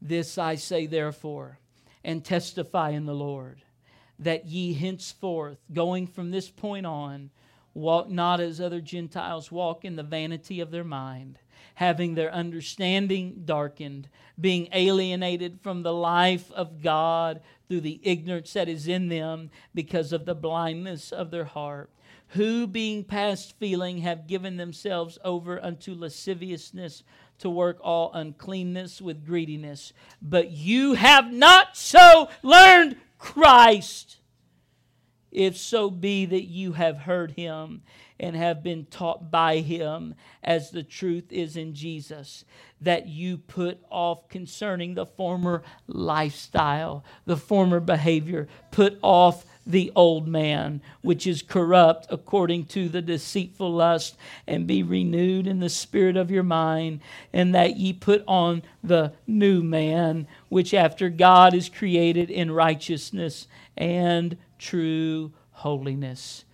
This 0.01 0.39
I 0.39 0.57
say 0.57 0.87
therefore 0.87 1.59
and 2.03 2.25
testify 2.25 2.91
in 2.91 3.07
the 3.07 3.15
Lord, 3.15 3.63
that 4.19 4.47
ye 4.47 4.75
henceforth, 4.75 5.59
going 5.73 6.07
from 6.07 6.31
this 6.31 6.51
point 6.51 6.87
on, 6.87 7.31
walk 7.73 8.09
not 8.09 8.41
as 8.41 8.61
other 8.61 8.81
Gentiles 8.81 9.51
walk 9.51 9.85
in 9.85 9.97
the 9.97 10.03
vanity 10.03 10.61
of 10.61 10.71
their 10.71 10.85
mind, 10.85 11.39
having 11.77 12.15
their 12.15 12.33
understanding 12.33 13.43
darkened, 13.45 14.09
being 14.41 14.69
alienated 14.73 15.61
from 15.61 15.83
the 15.83 15.93
life 15.93 16.53
of 16.53 16.83
God 16.83 17.41
through 17.69 17.81
the 17.81 18.01
ignorance 18.03 18.53
that 18.53 18.69
is 18.69 18.87
in 18.87 19.09
them 19.09 19.51
because 19.75 20.13
of 20.13 20.25
the 20.25 20.35
blindness 20.35 21.11
of 21.11 21.31
their 21.31 21.45
heart 21.45 21.91
who 22.29 22.67
being 22.67 23.05
past 23.05 23.55
feeling 23.59 23.99
have 23.99 24.27
given 24.27 24.57
themselves 24.57 25.19
over 25.25 25.63
unto 25.63 25.95
lasciviousness 25.95 27.03
to 27.39 27.51
work 27.51 27.79
all 27.81 28.13
uncleanness 28.13 29.01
with 29.01 29.27
greediness. 29.27 29.93
But 30.21 30.51
you 30.51 30.95
have 30.95 31.33
not 31.33 31.77
so 31.77 32.29
learned 32.43 32.97
Christ. 33.19 34.19
If 35.31 35.57
so 35.57 35.91
be 35.91 36.27
that 36.27 36.45
you 36.45 36.73
have 36.73 36.99
heard 36.99 37.33
him 37.33 37.83
and 38.21 38.37
have 38.37 38.63
been 38.63 38.87
taught 38.87 39.31
by 39.33 39.59
him, 39.59 40.15
as 40.43 40.71
the 40.71 40.85
truth 40.85 41.33
is 41.33 41.57
in 41.57 41.75
Jesus, 41.75 42.45
that 42.81 43.09
you 43.09 43.39
put 43.39 43.81
off 43.91 44.29
concerning 44.29 44.95
the 44.95 45.07
former 45.07 45.63
lifestyle, 45.89 47.05
the 47.25 47.37
former 47.37 47.81
behavior, 47.81 48.47
put 48.71 48.99
off 49.03 49.45
the 49.67 49.91
old 49.97 50.29
man, 50.29 50.81
which 51.01 51.27
is 51.27 51.43
corrupt 51.43 52.07
according 52.11 52.67
to 52.67 52.89
the 52.89 53.03
deceitful 53.03 53.73
lust, 53.73 54.17
and 54.47 54.67
be 54.67 54.83
renewed 54.83 55.47
in 55.47 55.61
the 55.61 55.69
spirit 55.69 56.17
of 56.17 56.31
your 56.31 56.43
mind, 56.43 57.01
and 57.33 57.55
that 57.55 57.77
ye 57.77 57.93
put 57.93 58.23
on 58.27 58.63
the 58.83 59.13
new 59.27 59.63
man, 59.63 60.27
which 60.49 60.75
after 60.75 61.09
God 61.09 61.55
is 61.55 61.69
created 61.69 62.31
in 62.31 62.51
righteousness 62.51 63.47
and 63.77 64.37
true 64.59 65.33
holiness. 65.53 66.45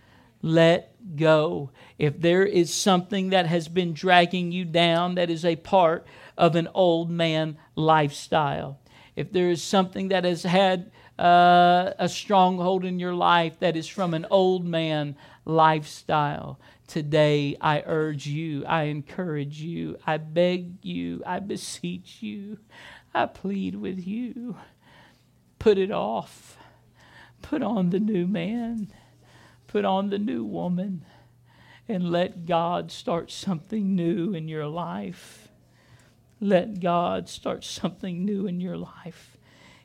Let 0.42 0.94
go. 1.16 1.70
If 1.98 2.20
there 2.20 2.44
is 2.44 2.72
something 2.72 3.30
that 3.30 3.46
has 3.46 3.68
been 3.68 3.92
dragging 3.92 4.52
you 4.52 4.64
down 4.64 5.16
that 5.16 5.30
is 5.30 5.44
a 5.44 5.56
part 5.56 6.06
of 6.38 6.56
an 6.56 6.68
old 6.74 7.10
man 7.10 7.58
lifestyle, 7.74 8.78
if 9.16 9.32
there 9.32 9.50
is 9.50 9.62
something 9.62 10.08
that 10.08 10.24
has 10.24 10.44
had 10.44 10.90
uh, 11.20 11.92
a 11.98 12.08
stronghold 12.08 12.84
in 12.84 12.98
your 12.98 13.14
life 13.14 13.60
that 13.60 13.76
is 13.76 13.86
from 13.86 14.14
an 14.14 14.26
old 14.30 14.64
man 14.64 15.16
lifestyle. 15.44 16.58
Today, 16.86 17.56
I 17.60 17.82
urge 17.84 18.26
you, 18.26 18.64
I 18.64 18.84
encourage 18.84 19.60
you, 19.60 19.98
I 20.06 20.16
beg 20.16 20.84
you, 20.84 21.22
I 21.26 21.40
beseech 21.40 22.22
you, 22.22 22.58
I 23.14 23.26
plead 23.26 23.76
with 23.76 24.06
you. 24.06 24.56
Put 25.58 25.76
it 25.76 25.90
off. 25.90 26.56
Put 27.42 27.62
on 27.62 27.90
the 27.90 28.00
new 28.00 28.26
man. 28.26 28.90
Put 29.66 29.84
on 29.84 30.08
the 30.08 30.18
new 30.18 30.42
woman. 30.42 31.04
And 31.86 32.10
let 32.10 32.46
God 32.46 32.90
start 32.90 33.30
something 33.30 33.94
new 33.94 34.32
in 34.32 34.48
your 34.48 34.66
life. 34.66 35.48
Let 36.40 36.80
God 36.80 37.28
start 37.28 37.62
something 37.62 38.24
new 38.24 38.46
in 38.46 38.60
your 38.60 38.78
life. 38.78 39.36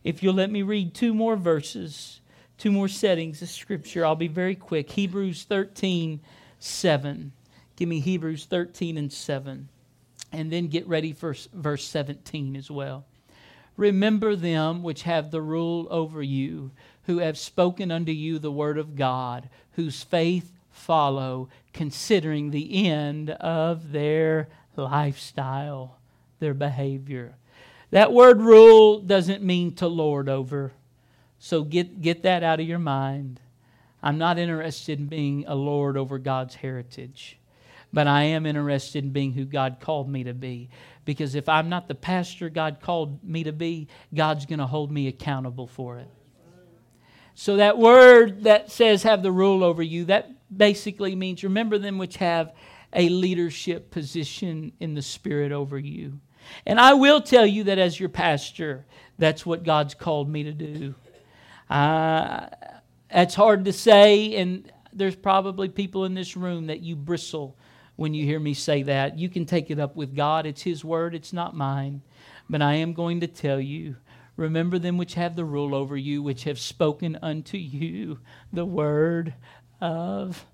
If 0.05 0.21
you'll 0.21 0.35
let 0.35 0.51
me 0.51 0.61
read 0.61 0.93
two 0.93 1.15
more 1.15 1.35
verses, 1.35 2.21
two 2.59 2.71
more 2.71 2.87
settings 2.87 3.41
of 3.41 3.49
Scripture, 3.49 4.05
I'll 4.05 4.15
be 4.15 4.27
very 4.27 4.53
quick. 4.53 4.91
Hebrews 4.91 5.45
13, 5.45 6.19
7. 6.59 7.31
Give 7.75 7.89
me 7.89 7.99
Hebrews 7.99 8.45
13 8.45 8.99
and 8.99 9.11
7. 9.11 9.67
And 10.31 10.51
then 10.51 10.67
get 10.67 10.87
ready 10.87 11.11
for 11.11 11.35
verse 11.51 11.83
17 11.85 12.55
as 12.55 12.69
well. 12.69 13.05
Remember 13.77 14.35
them 14.35 14.83
which 14.83 15.01
have 15.03 15.31
the 15.31 15.41
rule 15.41 15.87
over 15.89 16.21
you, 16.21 16.69
who 17.07 17.17
have 17.17 17.35
spoken 17.35 17.89
unto 17.89 18.11
you 18.11 18.37
the 18.37 18.51
word 18.51 18.77
of 18.77 18.95
God, 18.95 19.49
whose 19.71 20.03
faith 20.03 20.51
follow, 20.69 21.49
considering 21.73 22.51
the 22.51 22.87
end 22.87 23.31
of 23.31 23.91
their 23.91 24.49
lifestyle, 24.77 25.97
their 26.37 26.53
behavior. 26.53 27.37
That 27.91 28.11
word 28.11 28.41
rule 28.41 28.99
doesn't 28.99 29.43
mean 29.43 29.75
to 29.75 29.87
lord 29.87 30.29
over. 30.29 30.73
So 31.39 31.63
get, 31.63 32.01
get 32.01 32.23
that 32.23 32.43
out 32.43 32.59
of 32.59 32.67
your 32.67 32.79
mind. 32.79 33.39
I'm 34.01 34.17
not 34.17 34.37
interested 34.37 34.99
in 34.99 35.07
being 35.07 35.45
a 35.47 35.55
lord 35.55 35.97
over 35.97 36.19
God's 36.19 36.55
heritage, 36.55 37.39
but 37.91 38.07
I 38.07 38.23
am 38.23 38.45
interested 38.45 39.03
in 39.03 39.11
being 39.11 39.33
who 39.33 39.45
God 39.45 39.77
called 39.79 40.09
me 40.09 40.23
to 40.25 40.33
be. 40.33 40.69
Because 41.05 41.35
if 41.35 41.47
I'm 41.47 41.69
not 41.69 41.87
the 41.87 41.95
pastor 41.95 42.49
God 42.49 42.79
called 42.81 43.23
me 43.23 43.43
to 43.43 43.51
be, 43.51 43.87
God's 44.13 44.45
going 44.45 44.59
to 44.59 44.67
hold 44.67 44.91
me 44.91 45.07
accountable 45.07 45.67
for 45.67 45.97
it. 45.97 46.07
So 47.35 47.57
that 47.57 47.77
word 47.77 48.43
that 48.43 48.71
says 48.71 49.03
have 49.03 49.21
the 49.21 49.31
rule 49.31 49.63
over 49.63 49.83
you, 49.83 50.05
that 50.05 50.31
basically 50.55 51.15
means 51.15 51.43
remember 51.43 51.77
them 51.77 51.97
which 51.97 52.17
have 52.17 52.53
a 52.93 53.09
leadership 53.09 53.91
position 53.91 54.71
in 54.79 54.93
the 54.93 55.01
spirit 55.01 55.51
over 55.51 55.77
you. 55.77 56.19
And 56.65 56.79
I 56.79 56.93
will 56.93 57.21
tell 57.21 57.45
you 57.45 57.63
that 57.65 57.77
as 57.77 57.99
your 57.99 58.09
pastor, 58.09 58.85
that's 59.17 59.45
what 59.45 59.63
God's 59.63 59.93
called 59.93 60.29
me 60.29 60.43
to 60.43 60.51
do. 60.51 60.95
Uh, 61.69 62.47
it's 63.09 63.35
hard 63.35 63.65
to 63.65 63.73
say, 63.73 64.35
and 64.35 64.71
there's 64.93 65.15
probably 65.15 65.69
people 65.69 66.05
in 66.05 66.13
this 66.13 66.35
room 66.35 66.67
that 66.67 66.81
you 66.81 66.95
bristle 66.95 67.57
when 67.95 68.13
you 68.13 68.25
hear 68.25 68.39
me 68.39 68.53
say 68.53 68.83
that. 68.83 69.17
You 69.17 69.29
can 69.29 69.45
take 69.45 69.71
it 69.71 69.79
up 69.79 69.95
with 69.95 70.15
God. 70.15 70.45
It's 70.45 70.61
His 70.61 70.83
word, 70.83 71.15
it's 71.15 71.33
not 71.33 71.55
mine. 71.55 72.01
But 72.49 72.61
I 72.61 72.75
am 72.75 72.93
going 72.93 73.21
to 73.21 73.27
tell 73.27 73.59
you 73.59 73.95
remember 74.37 74.77
them 74.77 74.97
which 74.97 75.13
have 75.13 75.35
the 75.35 75.45
rule 75.45 75.73
over 75.73 75.95
you, 75.95 76.21
which 76.21 76.43
have 76.43 76.59
spoken 76.59 77.17
unto 77.21 77.57
you 77.57 78.19
the 78.51 78.65
word 78.65 79.33
of 79.79 80.45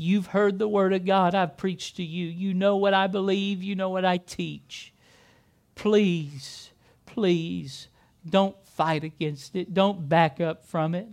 You've 0.00 0.28
heard 0.28 0.58
the 0.58 0.66
word 0.66 0.94
of 0.94 1.04
God 1.04 1.34
I've 1.34 1.58
preached 1.58 1.96
to 1.96 2.02
you. 2.02 2.24
You 2.24 2.54
know 2.54 2.76
what 2.76 2.94
I 2.94 3.06
believe, 3.06 3.62
you 3.62 3.76
know 3.76 3.90
what 3.90 4.06
I 4.06 4.16
teach. 4.16 4.94
Please, 5.74 6.70
please 7.04 7.88
don't 8.26 8.56
fight 8.68 9.04
against 9.04 9.54
it, 9.56 9.74
don't 9.74 10.08
back 10.08 10.40
up 10.40 10.64
from 10.64 10.94
it. 10.94 11.06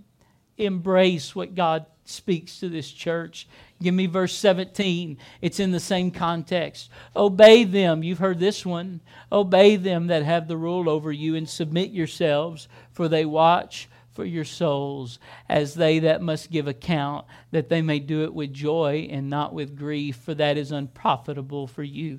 Embrace 0.57 1.35
what 1.35 1.53
God 1.53 1.85
speaks 2.05 2.61
to 2.61 2.69
this 2.69 2.89
church. 2.89 3.49
Give 3.83 3.93
me 3.93 4.05
verse 4.05 4.33
17. 4.33 5.17
It's 5.41 5.59
in 5.59 5.71
the 5.71 5.81
same 5.81 6.09
context. 6.09 6.89
Obey 7.13 7.65
them. 7.65 8.03
You've 8.03 8.19
heard 8.19 8.39
this 8.39 8.65
one. 8.65 9.01
Obey 9.29 9.75
them 9.75 10.07
that 10.07 10.23
have 10.23 10.47
the 10.47 10.55
rule 10.55 10.89
over 10.89 11.11
you 11.11 11.35
and 11.35 11.49
submit 11.49 11.91
yourselves, 11.91 12.69
for 12.93 13.09
they 13.09 13.25
watch 13.25 13.89
for 14.17 14.25
your 14.25 14.43
souls 14.43 15.19
as 15.47 15.75
they 15.75 15.99
that 15.99 16.23
must 16.23 16.49
give 16.49 16.67
account, 16.67 17.27
that 17.51 17.69
they 17.69 17.83
may 17.83 17.99
do 17.99 18.23
it 18.23 18.33
with 18.33 18.51
joy 18.51 19.07
and 19.11 19.29
not 19.29 19.53
with 19.53 19.77
grief, 19.77 20.15
for 20.15 20.33
that 20.33 20.57
is 20.57 20.71
unprofitable 20.71 21.67
for 21.67 21.83
you. 21.83 22.17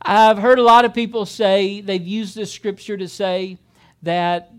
I've 0.00 0.38
heard 0.38 0.60
a 0.60 0.62
lot 0.62 0.84
of 0.84 0.94
people 0.94 1.26
say, 1.26 1.80
they've 1.80 2.06
used 2.06 2.36
this 2.36 2.52
scripture 2.52 2.96
to 2.96 3.08
say 3.08 3.58
that 4.02 4.52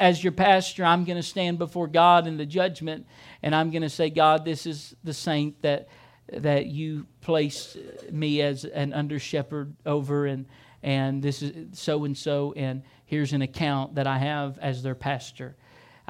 as 0.00 0.24
your 0.24 0.32
pastor, 0.32 0.84
I'm 0.84 1.04
going 1.04 1.18
to 1.18 1.22
stand 1.22 1.60
before 1.60 1.86
God 1.86 2.26
in 2.26 2.36
the 2.36 2.46
judgment, 2.46 3.06
and 3.40 3.54
I'm 3.54 3.70
going 3.70 3.82
to 3.82 3.88
say, 3.88 4.10
God, 4.10 4.44
this 4.44 4.66
is 4.66 4.96
the 5.04 5.14
saint 5.14 5.62
that 5.62 5.88
that 6.32 6.66
you 6.66 7.06
placed 7.20 7.76
me 8.10 8.40
as 8.40 8.64
an 8.64 8.92
under 8.92 9.20
shepherd 9.20 9.76
over, 9.86 10.26
and 10.26 10.46
and 10.82 11.22
this 11.22 11.42
is 11.42 11.78
so 11.78 12.04
and 12.04 12.18
so, 12.18 12.52
and 12.56 12.82
here's 13.04 13.32
an 13.32 13.42
account 13.42 13.94
that 13.94 14.08
I 14.08 14.18
have 14.18 14.58
as 14.58 14.82
their 14.82 14.96
pastor. 14.96 15.54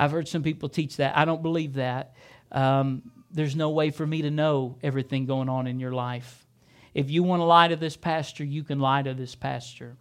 I've 0.02 0.10
heard 0.10 0.26
some 0.26 0.42
people 0.42 0.68
teach 0.68 0.96
that. 0.96 1.16
I 1.16 1.24
don't 1.24 1.42
believe 1.42 1.74
that. 1.74 2.16
Um, 2.50 3.02
there's 3.30 3.54
no 3.54 3.70
way 3.70 3.90
for 3.90 4.04
me 4.04 4.22
to 4.22 4.32
know 4.32 4.76
everything 4.82 5.26
going 5.26 5.48
on 5.48 5.68
in 5.68 5.78
your 5.78 5.92
life. 5.92 6.44
If 6.92 7.08
you 7.08 7.22
want 7.22 7.38
to 7.38 7.44
lie 7.44 7.68
to 7.68 7.76
this 7.76 7.96
pastor, 7.96 8.42
you 8.42 8.64
can 8.64 8.80
lie 8.80 9.02
to 9.02 9.14
this 9.14 9.36
pastor. 9.36 9.96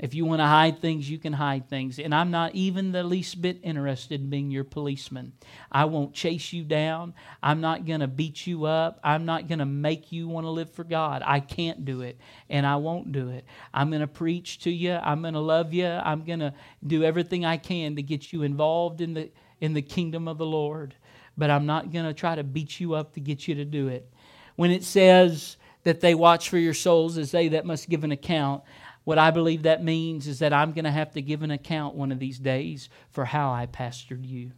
If 0.00 0.14
you 0.14 0.24
want 0.24 0.40
to 0.40 0.46
hide 0.46 0.80
things, 0.80 1.10
you 1.10 1.18
can 1.18 1.32
hide 1.32 1.68
things. 1.68 1.98
And 1.98 2.14
I'm 2.14 2.30
not 2.30 2.54
even 2.54 2.92
the 2.92 3.02
least 3.02 3.42
bit 3.42 3.58
interested 3.64 4.20
in 4.20 4.30
being 4.30 4.50
your 4.50 4.62
policeman. 4.62 5.32
I 5.72 5.86
won't 5.86 6.14
chase 6.14 6.52
you 6.52 6.62
down. 6.62 7.14
I'm 7.42 7.60
not 7.60 7.84
going 7.84 8.00
to 8.00 8.06
beat 8.06 8.46
you 8.46 8.64
up. 8.64 9.00
I'm 9.02 9.24
not 9.24 9.48
going 9.48 9.58
to 9.58 9.66
make 9.66 10.12
you 10.12 10.28
want 10.28 10.44
to 10.44 10.50
live 10.50 10.70
for 10.70 10.84
God. 10.84 11.22
I 11.26 11.40
can't 11.40 11.84
do 11.84 12.02
it, 12.02 12.16
and 12.48 12.64
I 12.64 12.76
won't 12.76 13.10
do 13.10 13.30
it. 13.30 13.44
I'm 13.74 13.90
going 13.90 14.00
to 14.00 14.06
preach 14.06 14.60
to 14.60 14.70
you. 14.70 14.92
I'm 14.94 15.22
going 15.22 15.34
to 15.34 15.40
love 15.40 15.72
you. 15.72 15.86
I'm 15.86 16.24
going 16.24 16.40
to 16.40 16.54
do 16.86 17.02
everything 17.02 17.44
I 17.44 17.56
can 17.56 17.96
to 17.96 18.02
get 18.02 18.32
you 18.32 18.42
involved 18.42 19.00
in 19.00 19.14
the 19.14 19.30
in 19.60 19.74
the 19.74 19.82
kingdom 19.82 20.28
of 20.28 20.38
the 20.38 20.46
Lord. 20.46 20.94
But 21.36 21.50
I'm 21.50 21.66
not 21.66 21.92
going 21.92 22.04
to 22.04 22.14
try 22.14 22.36
to 22.36 22.44
beat 22.44 22.78
you 22.78 22.94
up 22.94 23.14
to 23.14 23.20
get 23.20 23.48
you 23.48 23.56
to 23.56 23.64
do 23.64 23.88
it. 23.88 24.08
When 24.54 24.70
it 24.70 24.84
says 24.84 25.56
that 25.84 26.00
they 26.00 26.14
watch 26.14 26.48
for 26.48 26.58
your 26.58 26.74
souls 26.74 27.18
as 27.18 27.30
they 27.30 27.48
that 27.48 27.64
must 27.64 27.88
give 27.88 28.04
an 28.04 28.12
account, 28.12 28.62
what 29.08 29.16
I 29.16 29.30
believe 29.30 29.62
that 29.62 29.82
means 29.82 30.26
is 30.26 30.40
that 30.40 30.52
I'm 30.52 30.72
going 30.72 30.84
to 30.84 30.90
have 30.90 31.12
to 31.12 31.22
give 31.22 31.42
an 31.42 31.50
account 31.50 31.94
one 31.94 32.12
of 32.12 32.18
these 32.18 32.38
days 32.38 32.90
for 33.08 33.24
how 33.24 33.50
I 33.50 33.64
pastored 33.64 34.28
you. 34.28 34.50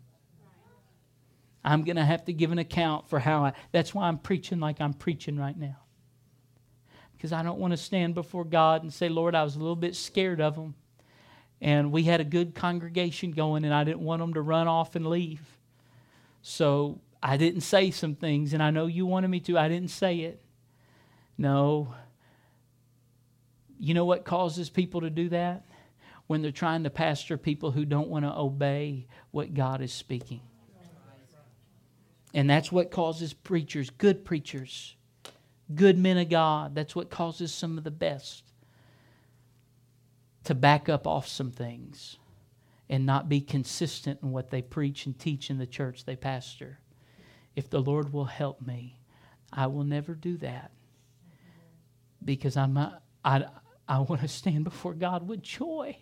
I'm 1.63 1.85
going 1.85 1.95
to 1.95 2.05
have 2.05 2.25
to 2.25 2.33
give 2.33 2.51
an 2.51 2.59
account 2.59 3.09
for 3.09 3.21
how 3.21 3.45
I. 3.45 3.53
That's 3.71 3.95
why 3.95 4.09
I'm 4.09 4.19
preaching 4.19 4.59
like 4.59 4.81
I'm 4.81 4.93
preaching 4.93 5.39
right 5.39 5.57
now. 5.57 5.77
Because 7.13 7.33
I 7.33 7.45
don't 7.45 7.61
want 7.61 7.75
to 7.75 7.77
stand 7.77 8.17
before 8.17 8.45
God 8.45 8.83
and 8.83 8.93
say, 8.93 9.09
Lord, 9.09 9.37
I 9.37 9.45
was 9.45 9.55
a 9.55 9.61
little 9.61 9.77
bit 9.77 9.95
scared 9.95 10.41
of 10.41 10.57
them. 10.57 10.75
And 11.61 11.93
we 11.93 12.03
had 12.03 12.21
a 12.21 12.25
good 12.25 12.57
congregation 12.57 13.31
going, 13.31 13.65
and 13.65 13.73
I 13.73 13.85
didn't 13.85 14.01
want 14.01 14.19
them 14.19 14.35
to 14.35 14.43
run 14.43 14.67
off 14.67 14.97
and 14.97 15.07
leave. 15.07 15.43
So 16.43 16.99
I 17.23 17.37
didn't 17.37 17.61
say 17.61 17.93
some 17.93 18.17
things, 18.17 18.53
and 18.53 18.65
I 18.65 18.71
know 18.73 18.87
you 18.87 19.07
wanted 19.07 19.29
me 19.29 19.39
to. 19.39 19.57
I 19.57 19.69
didn't 19.69 19.91
say 19.91 20.23
it. 20.23 20.43
No, 21.39 21.95
you 23.81 23.95
know 23.95 24.05
what 24.05 24.25
causes 24.25 24.69
people 24.69 25.01
to 25.01 25.11
do 25.11 25.31
that? 25.31 25.65
When 26.27 26.43
they're 26.43 26.53
trying 26.53 26.85
to 26.85 26.91
pastor 26.91 27.37
people 27.37 27.73
who 27.73 27.85
don't 27.85 28.09
want 28.09 28.25
to 28.25 28.33
obey 28.33 29.07
what 29.33 29.55
God 29.55 29.81
is 29.81 29.93
speaking. 29.93 30.43
And 32.33 32.49
that's 32.49 32.71
what 32.71 32.93
causes 32.93 33.33
preachers, 33.33 33.91
good 33.91 34.25
preachers, 34.25 34.95
good 35.75 35.99
men 35.99 36.19
of 36.19 36.29
God, 36.29 36.75
that's 36.75 36.95
what 36.95 37.11
causes 37.11 37.53
some 37.53 37.79
of 37.79 37.83
the 37.83 37.91
best 37.91 38.45
to 40.45 40.55
back 40.55 40.89
up 40.89 41.07
off 41.07 41.27
some 41.27 41.51
things 41.51 42.19
and 42.89 43.07
not 43.07 43.29
be 43.29 43.41
consistent 43.41 44.21
in 44.23 44.31
what 44.31 44.51
they 44.51 44.63
preach 44.63 45.07
and 45.07 45.19
teach 45.19 45.51
in 45.51 45.59
the 45.59 45.67
church 45.67 46.05
they 46.05 46.17
pastor. 46.17 46.79
If 47.57 47.71
the 47.71 47.81
Lord 47.81 48.13
will 48.13 48.27
help 48.27 48.61
me, 48.61 49.01
I 49.53 49.67
will 49.67 49.85
never 49.85 50.15
do 50.15 50.37
that 50.39 50.71
because 52.25 52.57
I'm 52.57 52.75
not, 52.75 53.03
I, 53.25 53.47
I 53.91 53.99
want 53.99 54.21
to 54.21 54.29
stand 54.29 54.63
before 54.63 54.95
God 54.95 55.27
with 55.27 55.43
joy 55.43 55.97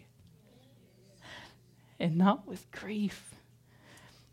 and 1.99 2.19
not 2.19 2.47
with 2.47 2.71
grief. 2.71 3.35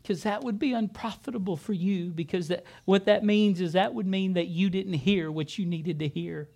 Because 0.02 0.24
that 0.24 0.44
would 0.44 0.58
be 0.58 0.74
unprofitable 0.74 1.56
for 1.56 1.72
you, 1.72 2.10
because 2.10 2.48
that, 2.48 2.64
what 2.84 3.06
that 3.06 3.24
means 3.24 3.62
is 3.62 3.72
that 3.72 3.94
would 3.94 4.06
mean 4.06 4.34
that 4.34 4.48
you 4.48 4.68
didn't 4.68 4.92
hear 4.92 5.32
what 5.32 5.58
you 5.58 5.64
needed 5.64 5.98
to 6.00 6.06
hear. 6.06 6.50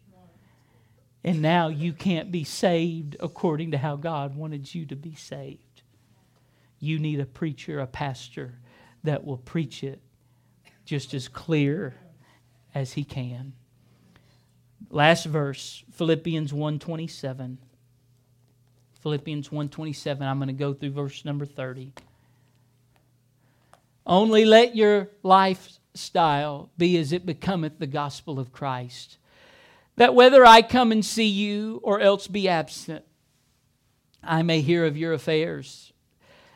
And 1.25 1.41
now 1.41 1.69
you 1.69 1.95
can't 1.95 2.31
be 2.31 2.45
saved 2.45 3.17
according 3.19 3.71
to 3.71 3.79
how 3.79 3.97
God 3.97 4.37
wanted 4.37 4.73
you 4.75 4.85
to 4.87 4.95
be 4.95 5.15
saved. 5.15 5.83
You 6.79 6.99
need 6.99 7.19
a 7.19 7.27
preacher, 7.27 7.81
a 7.81 7.87
pastor 7.87 8.61
that 9.05 9.25
will 9.25 9.39
preach 9.39 9.83
it 9.83 10.01
just 10.85 11.15
as 11.15 11.29
clear 11.29 11.97
as 12.75 12.93
he 12.93 13.05
can. 13.05 13.55
Last 14.89 15.26
verse, 15.26 15.85
Philippians 15.93 16.53
1:27. 16.53 17.59
Philippians 19.01 19.49
1:27. 19.49 20.22
I'm 20.22 20.39
going 20.39 20.49
to 20.49 20.53
go 20.53 20.72
through 20.72 20.93
verse 20.93 21.24
number 21.24 21.45
30. 21.45 21.93
Only 24.07 24.45
let 24.45 24.74
your 24.74 25.11
lifestyle 25.22 26.70
be 26.76 26.97
as 26.97 27.12
it 27.12 27.26
becometh 27.26 27.78
the 27.78 27.87
gospel 27.87 28.39
of 28.39 28.53
Christ. 28.53 29.18
That 29.97 30.14
whether 30.14 30.45
I 30.45 30.62
come 30.62 30.93
and 30.93 31.05
see 31.05 31.26
you 31.26 31.81
or 31.83 32.01
else 32.01 32.26
be 32.26 32.49
absent, 32.49 33.05
I 34.22 34.43
may 34.43 34.61
hear 34.61 34.85
of 34.87 34.97
your 34.97 35.12
affairs, 35.12 35.93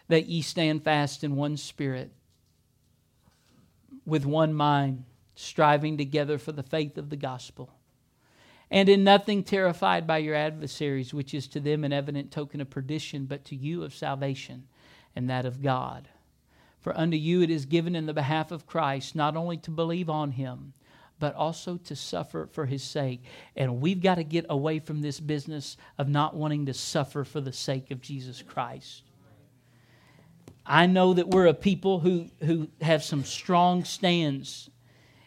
that 0.08 0.26
ye 0.26 0.42
stand 0.42 0.82
fast 0.82 1.22
in 1.24 1.36
one 1.36 1.56
spirit, 1.56 2.12
with 4.06 4.26
one 4.26 4.52
mind, 4.52 5.04
striving 5.34 5.96
together 5.96 6.38
for 6.38 6.52
the 6.52 6.62
faith 6.62 6.98
of 6.98 7.10
the 7.10 7.16
gospel 7.16 7.70
and 8.74 8.88
in 8.88 9.04
nothing 9.04 9.44
terrified 9.44 10.04
by 10.04 10.18
your 10.18 10.34
adversaries, 10.34 11.14
which 11.14 11.32
is 11.32 11.46
to 11.46 11.60
them 11.60 11.84
an 11.84 11.92
evident 11.92 12.32
token 12.32 12.60
of 12.60 12.68
perdition, 12.68 13.24
but 13.24 13.44
to 13.44 13.54
you 13.54 13.84
of 13.84 13.94
salvation 13.94 14.66
and 15.14 15.30
that 15.30 15.46
of 15.46 15.62
God. 15.62 16.08
For 16.80 16.98
unto 16.98 17.16
you 17.16 17.40
it 17.40 17.50
is 17.50 17.66
given 17.66 17.94
in 17.94 18.06
the 18.06 18.12
behalf 18.12 18.50
of 18.50 18.66
Christ 18.66 19.14
not 19.14 19.36
only 19.36 19.58
to 19.58 19.70
believe 19.70 20.10
on 20.10 20.32
him, 20.32 20.72
but 21.20 21.36
also 21.36 21.76
to 21.76 21.94
suffer 21.94 22.48
for 22.50 22.66
his 22.66 22.82
sake. 22.82 23.22
And 23.54 23.80
we've 23.80 24.02
got 24.02 24.16
to 24.16 24.24
get 24.24 24.44
away 24.48 24.80
from 24.80 25.02
this 25.02 25.20
business 25.20 25.76
of 25.96 26.08
not 26.08 26.34
wanting 26.34 26.66
to 26.66 26.74
suffer 26.74 27.22
for 27.22 27.40
the 27.40 27.52
sake 27.52 27.92
of 27.92 28.00
Jesus 28.00 28.42
Christ. 28.42 29.04
I 30.66 30.86
know 30.86 31.14
that 31.14 31.28
we're 31.28 31.46
a 31.46 31.54
people 31.54 32.00
who, 32.00 32.26
who 32.40 32.66
have 32.80 33.04
some 33.04 33.22
strong 33.22 33.84
stands 33.84 34.68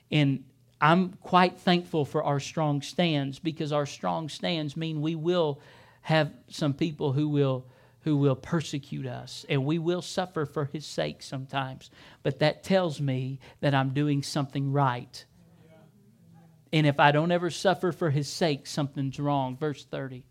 in 0.09 0.43
I'm 0.80 1.13
quite 1.13 1.59
thankful 1.59 2.05
for 2.05 2.23
our 2.23 2.39
strong 2.39 2.82
stands 2.82 3.39
because 3.39 3.71
our 3.71 3.86
strong 3.86 4.30
stands 4.30 4.78
mean 4.78 5.01
we 5.01 5.15
will 5.15 5.59
have 6.01 6.32
some 6.49 6.73
people 6.73 7.13
who 7.13 7.28
will 7.28 7.65
who 8.01 8.15
will 8.15 8.36
persecute 8.36 9.05
us 9.05 9.45
and 9.49 9.65
we 9.65 9.80
will 9.80 10.01
suffer 10.01 10.45
for 10.45 10.65
his 10.65 10.86
sake 10.86 11.21
sometimes. 11.21 11.91
But 12.23 12.39
that 12.39 12.63
tells 12.63 13.01
me 13.01 13.39
that 13.59 13.73
I'm 13.73 13.89
doing 13.89 14.23
something 14.23 14.71
right. 14.71 15.25
And 16.71 16.88
if 16.88 16.99
I 16.99 17.11
don't 17.11 17.32
ever 17.32 17.49
suffer 17.49 17.91
for 17.91 18.09
his 18.09 18.30
sake 18.30 18.65
something's 18.65 19.19
wrong. 19.19 19.57
Verse 19.57 19.84
30 19.84 20.23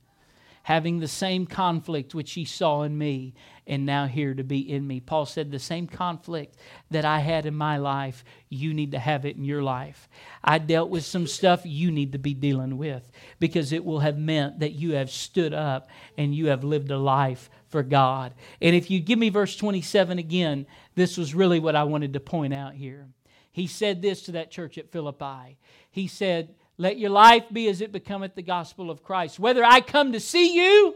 having 0.67 0.99
the 0.99 1.07
same 1.07 1.47
conflict 1.47 2.13
which 2.13 2.33
he 2.33 2.45
saw 2.45 2.83
in 2.83 2.99
me 2.99 3.33
and 3.69 3.87
now 3.87 4.05
hear 4.07 4.35
to 4.35 4.43
be 4.43 4.59
in 4.59 4.85
me. 4.85 4.99
Paul 4.99 5.25
said, 5.25 5.49
The 5.49 5.61
same 5.61 5.87
conflict 5.87 6.57
that 6.91 7.05
I 7.05 7.21
had 7.21 7.47
in 7.47 7.55
my 7.55 7.77
life, 7.77 8.25
you 8.49 8.75
need 8.75 8.91
to 8.91 8.99
have 8.99 9.25
it 9.25 9.37
in 9.37 9.45
your 9.45 9.63
life. 9.63 10.09
I 10.43 10.59
dealt 10.59 10.91
with 10.91 11.05
some 11.05 11.29
stuff 11.29 11.63
you 11.65 11.93
need 11.93 12.11
to 12.15 12.19
be 12.19 12.35
dealing 12.35 12.79
with 12.79 13.09
because 13.39 13.71
it 13.71 13.85
will 13.85 14.01
have 14.01 14.19
meant 14.19 14.59
that 14.59 14.73
you 14.73 14.95
have 14.95 15.09
stood 15.09 15.55
up 15.55 15.89
and 16.19 16.35
you 16.35 16.49
have 16.49 16.65
lived 16.65 16.91
a 16.91 16.99
life 16.99 17.49
for 17.69 17.85
God. 17.85 18.35
And 18.61 18.75
if 18.75 18.91
you 18.91 18.99
give 18.99 19.21
me 19.21 19.29
verse 19.29 19.55
27 19.55 20.19
again, 20.19 20.67
this 20.97 21.17
was 21.17 21.33
really 21.33 21.61
what 21.61 21.77
I 21.77 21.85
wanted 21.85 22.15
to 22.15 22.21
point 22.21 22.53
out 22.53 22.75
here. 22.75 23.07
He 23.53 23.69
said 23.69 24.03
this 24.03 24.23
to 24.23 24.33
that 24.33 24.51
church 24.51 24.79
at 24.79 24.91
Philippi. 24.91 25.59
He 25.93 26.09
said, 26.09 26.57
let 26.79 26.99
your 26.99 27.11
life 27.11 27.45
be 27.51 27.69
as 27.69 27.81
it 27.81 27.93
becometh 27.93 28.35
the 28.35 28.43
gospel 28.43 28.91
of 28.91 29.03
Christ, 29.03 29.39
whether 29.39 29.65
I 29.65 29.81
come 29.81 30.13
to 30.13 30.21
see 30.21 30.55
you 30.55 30.95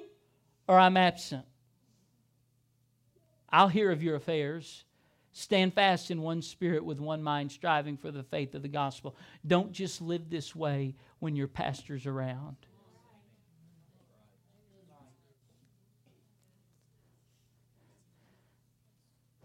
or 0.68 0.78
I'm 0.78 0.96
absent. 0.96 1.44
I'll 3.48 3.68
hear 3.68 3.90
of 3.90 4.02
your 4.02 4.16
affairs. 4.16 4.84
Stand 5.32 5.74
fast 5.74 6.10
in 6.10 6.22
one 6.22 6.42
spirit 6.42 6.84
with 6.84 7.00
one 7.00 7.22
mind, 7.22 7.52
striving 7.52 7.96
for 7.96 8.10
the 8.10 8.22
faith 8.22 8.54
of 8.54 8.62
the 8.62 8.68
gospel. 8.68 9.16
Don't 9.46 9.72
just 9.72 10.00
live 10.00 10.28
this 10.28 10.54
way 10.54 10.94
when 11.18 11.36
your 11.36 11.48
pastor's 11.48 12.06
around. 12.06 12.56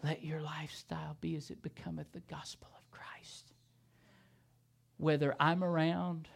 Let 0.04 0.24
your 0.24 0.42
lifestyle 0.42 1.18
be 1.20 1.36
as 1.36 1.50
it 1.50 1.64
becometh 1.64 2.12
the 2.12 2.20
gospel 2.22 2.70
of 2.78 2.85
whether 4.98 5.36
I'm 5.40 5.64
around 5.64 6.28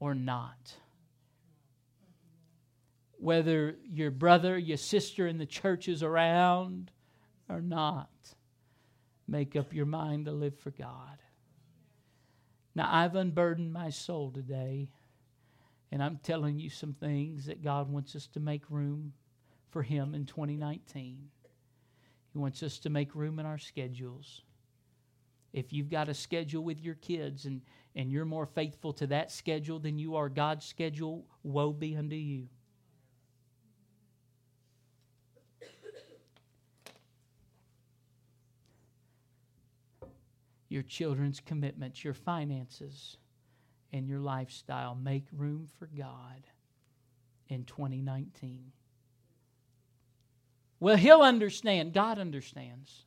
or 0.00 0.14
not. 0.14 0.74
Whether 3.18 3.76
your 3.84 4.10
brother, 4.10 4.58
your 4.58 4.76
sister 4.76 5.26
in 5.26 5.38
the 5.38 5.46
church 5.46 5.88
is 5.88 6.02
around 6.02 6.90
or 7.48 7.60
not, 7.60 8.10
make 9.28 9.54
up 9.54 9.72
your 9.72 9.86
mind 9.86 10.26
to 10.26 10.32
live 10.32 10.58
for 10.58 10.70
God. 10.70 11.18
Now, 12.74 12.88
I've 12.90 13.14
unburdened 13.14 13.72
my 13.72 13.90
soul 13.90 14.30
today, 14.30 14.88
and 15.90 16.02
I'm 16.02 16.18
telling 16.22 16.58
you 16.58 16.70
some 16.70 16.94
things 16.94 17.46
that 17.46 17.62
God 17.62 17.90
wants 17.90 18.16
us 18.16 18.26
to 18.28 18.40
make 18.40 18.70
room 18.70 19.12
for 19.70 19.82
Him 19.82 20.14
in 20.14 20.24
2019. 20.24 21.28
He 22.32 22.38
wants 22.38 22.62
us 22.62 22.78
to 22.80 22.90
make 22.90 23.14
room 23.14 23.38
in 23.38 23.46
our 23.46 23.58
schedules. 23.58 24.42
If 25.52 25.72
you've 25.72 25.90
got 25.90 26.08
a 26.08 26.14
schedule 26.14 26.64
with 26.64 26.80
your 26.80 26.94
kids 26.94 27.44
and, 27.44 27.60
and 27.94 28.10
you're 28.10 28.24
more 28.24 28.46
faithful 28.46 28.92
to 28.94 29.06
that 29.08 29.30
schedule 29.30 29.78
than 29.78 29.98
you 29.98 30.16
are 30.16 30.28
God's 30.28 30.64
schedule, 30.64 31.26
woe 31.42 31.72
be 31.72 31.96
unto 31.96 32.16
you. 32.16 32.48
Your 40.70 40.82
children's 40.82 41.38
commitments, 41.38 42.02
your 42.02 42.14
finances, 42.14 43.18
and 43.92 44.08
your 44.08 44.20
lifestyle. 44.20 44.94
Make 44.94 45.26
room 45.30 45.68
for 45.78 45.86
God 45.86 46.46
in 47.48 47.64
2019. 47.64 48.72
Well, 50.80 50.96
He'll 50.96 51.20
understand. 51.20 51.92
God 51.92 52.18
understands. 52.18 53.04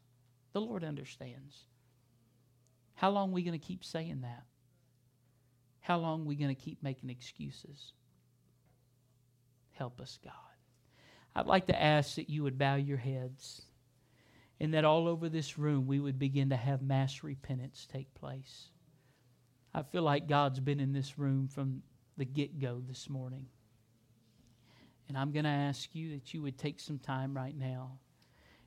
The 0.53 0.61
Lord 0.61 0.83
understands. 0.83 1.65
How 2.95 3.09
long 3.09 3.29
are 3.29 3.33
we 3.33 3.43
going 3.43 3.59
to 3.59 3.65
keep 3.65 3.83
saying 3.83 4.21
that? 4.21 4.43
How 5.81 5.97
long 5.97 6.21
are 6.21 6.25
we 6.25 6.35
going 6.35 6.53
to 6.53 6.61
keep 6.61 6.81
making 6.81 7.09
excuses? 7.09 7.93
Help 9.73 10.01
us, 10.01 10.17
God. 10.23 10.33
I'd 11.35 11.47
like 11.47 11.67
to 11.67 11.81
ask 11.81 12.15
that 12.15 12.29
you 12.29 12.43
would 12.43 12.57
bow 12.57 12.75
your 12.75 12.97
heads 12.97 13.61
and 14.59 14.73
that 14.73 14.85
all 14.85 15.07
over 15.07 15.27
this 15.27 15.57
room 15.57 15.85
we 15.85 15.99
would 15.99 16.17
begin 16.17 16.49
to 16.49 16.55
have 16.55 16.81
mass 16.81 17.23
repentance 17.23 17.87
take 17.91 18.13
place. 18.15 18.69
I 19.73 19.83
feel 19.83 20.03
like 20.03 20.27
God's 20.27 20.61
been 20.61 20.79
in 20.79 20.93
this 20.93 21.19
room 21.19 21.49
from 21.49 21.81
the 22.17 22.23
get 22.23 22.59
go 22.59 22.81
this 22.87 23.09
morning. 23.09 23.47
And 25.09 25.17
I'm 25.17 25.33
going 25.33 25.43
to 25.43 25.49
ask 25.49 25.93
you 25.93 26.11
that 26.11 26.33
you 26.33 26.41
would 26.41 26.57
take 26.57 26.79
some 26.79 26.97
time 26.97 27.35
right 27.35 27.55
now 27.55 27.99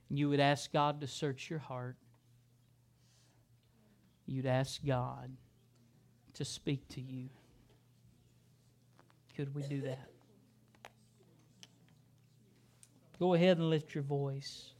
and 0.08 0.18
you 0.18 0.28
would 0.28 0.40
ask 0.40 0.70
God 0.72 1.00
to 1.00 1.06
search 1.06 1.48
your 1.48 1.58
heart. 1.58 1.96
You'd 4.28 4.44
ask 4.44 4.84
God 4.84 5.30
to 6.34 6.44
speak 6.44 6.86
to 6.90 7.00
you. 7.00 7.30
Could 9.34 9.54
we 9.54 9.62
do 9.62 9.80
that? 9.80 10.10
Go 13.18 13.32
ahead 13.32 13.56
and 13.56 13.70
lift 13.70 13.94
your 13.94 14.04
voice. 14.04 14.74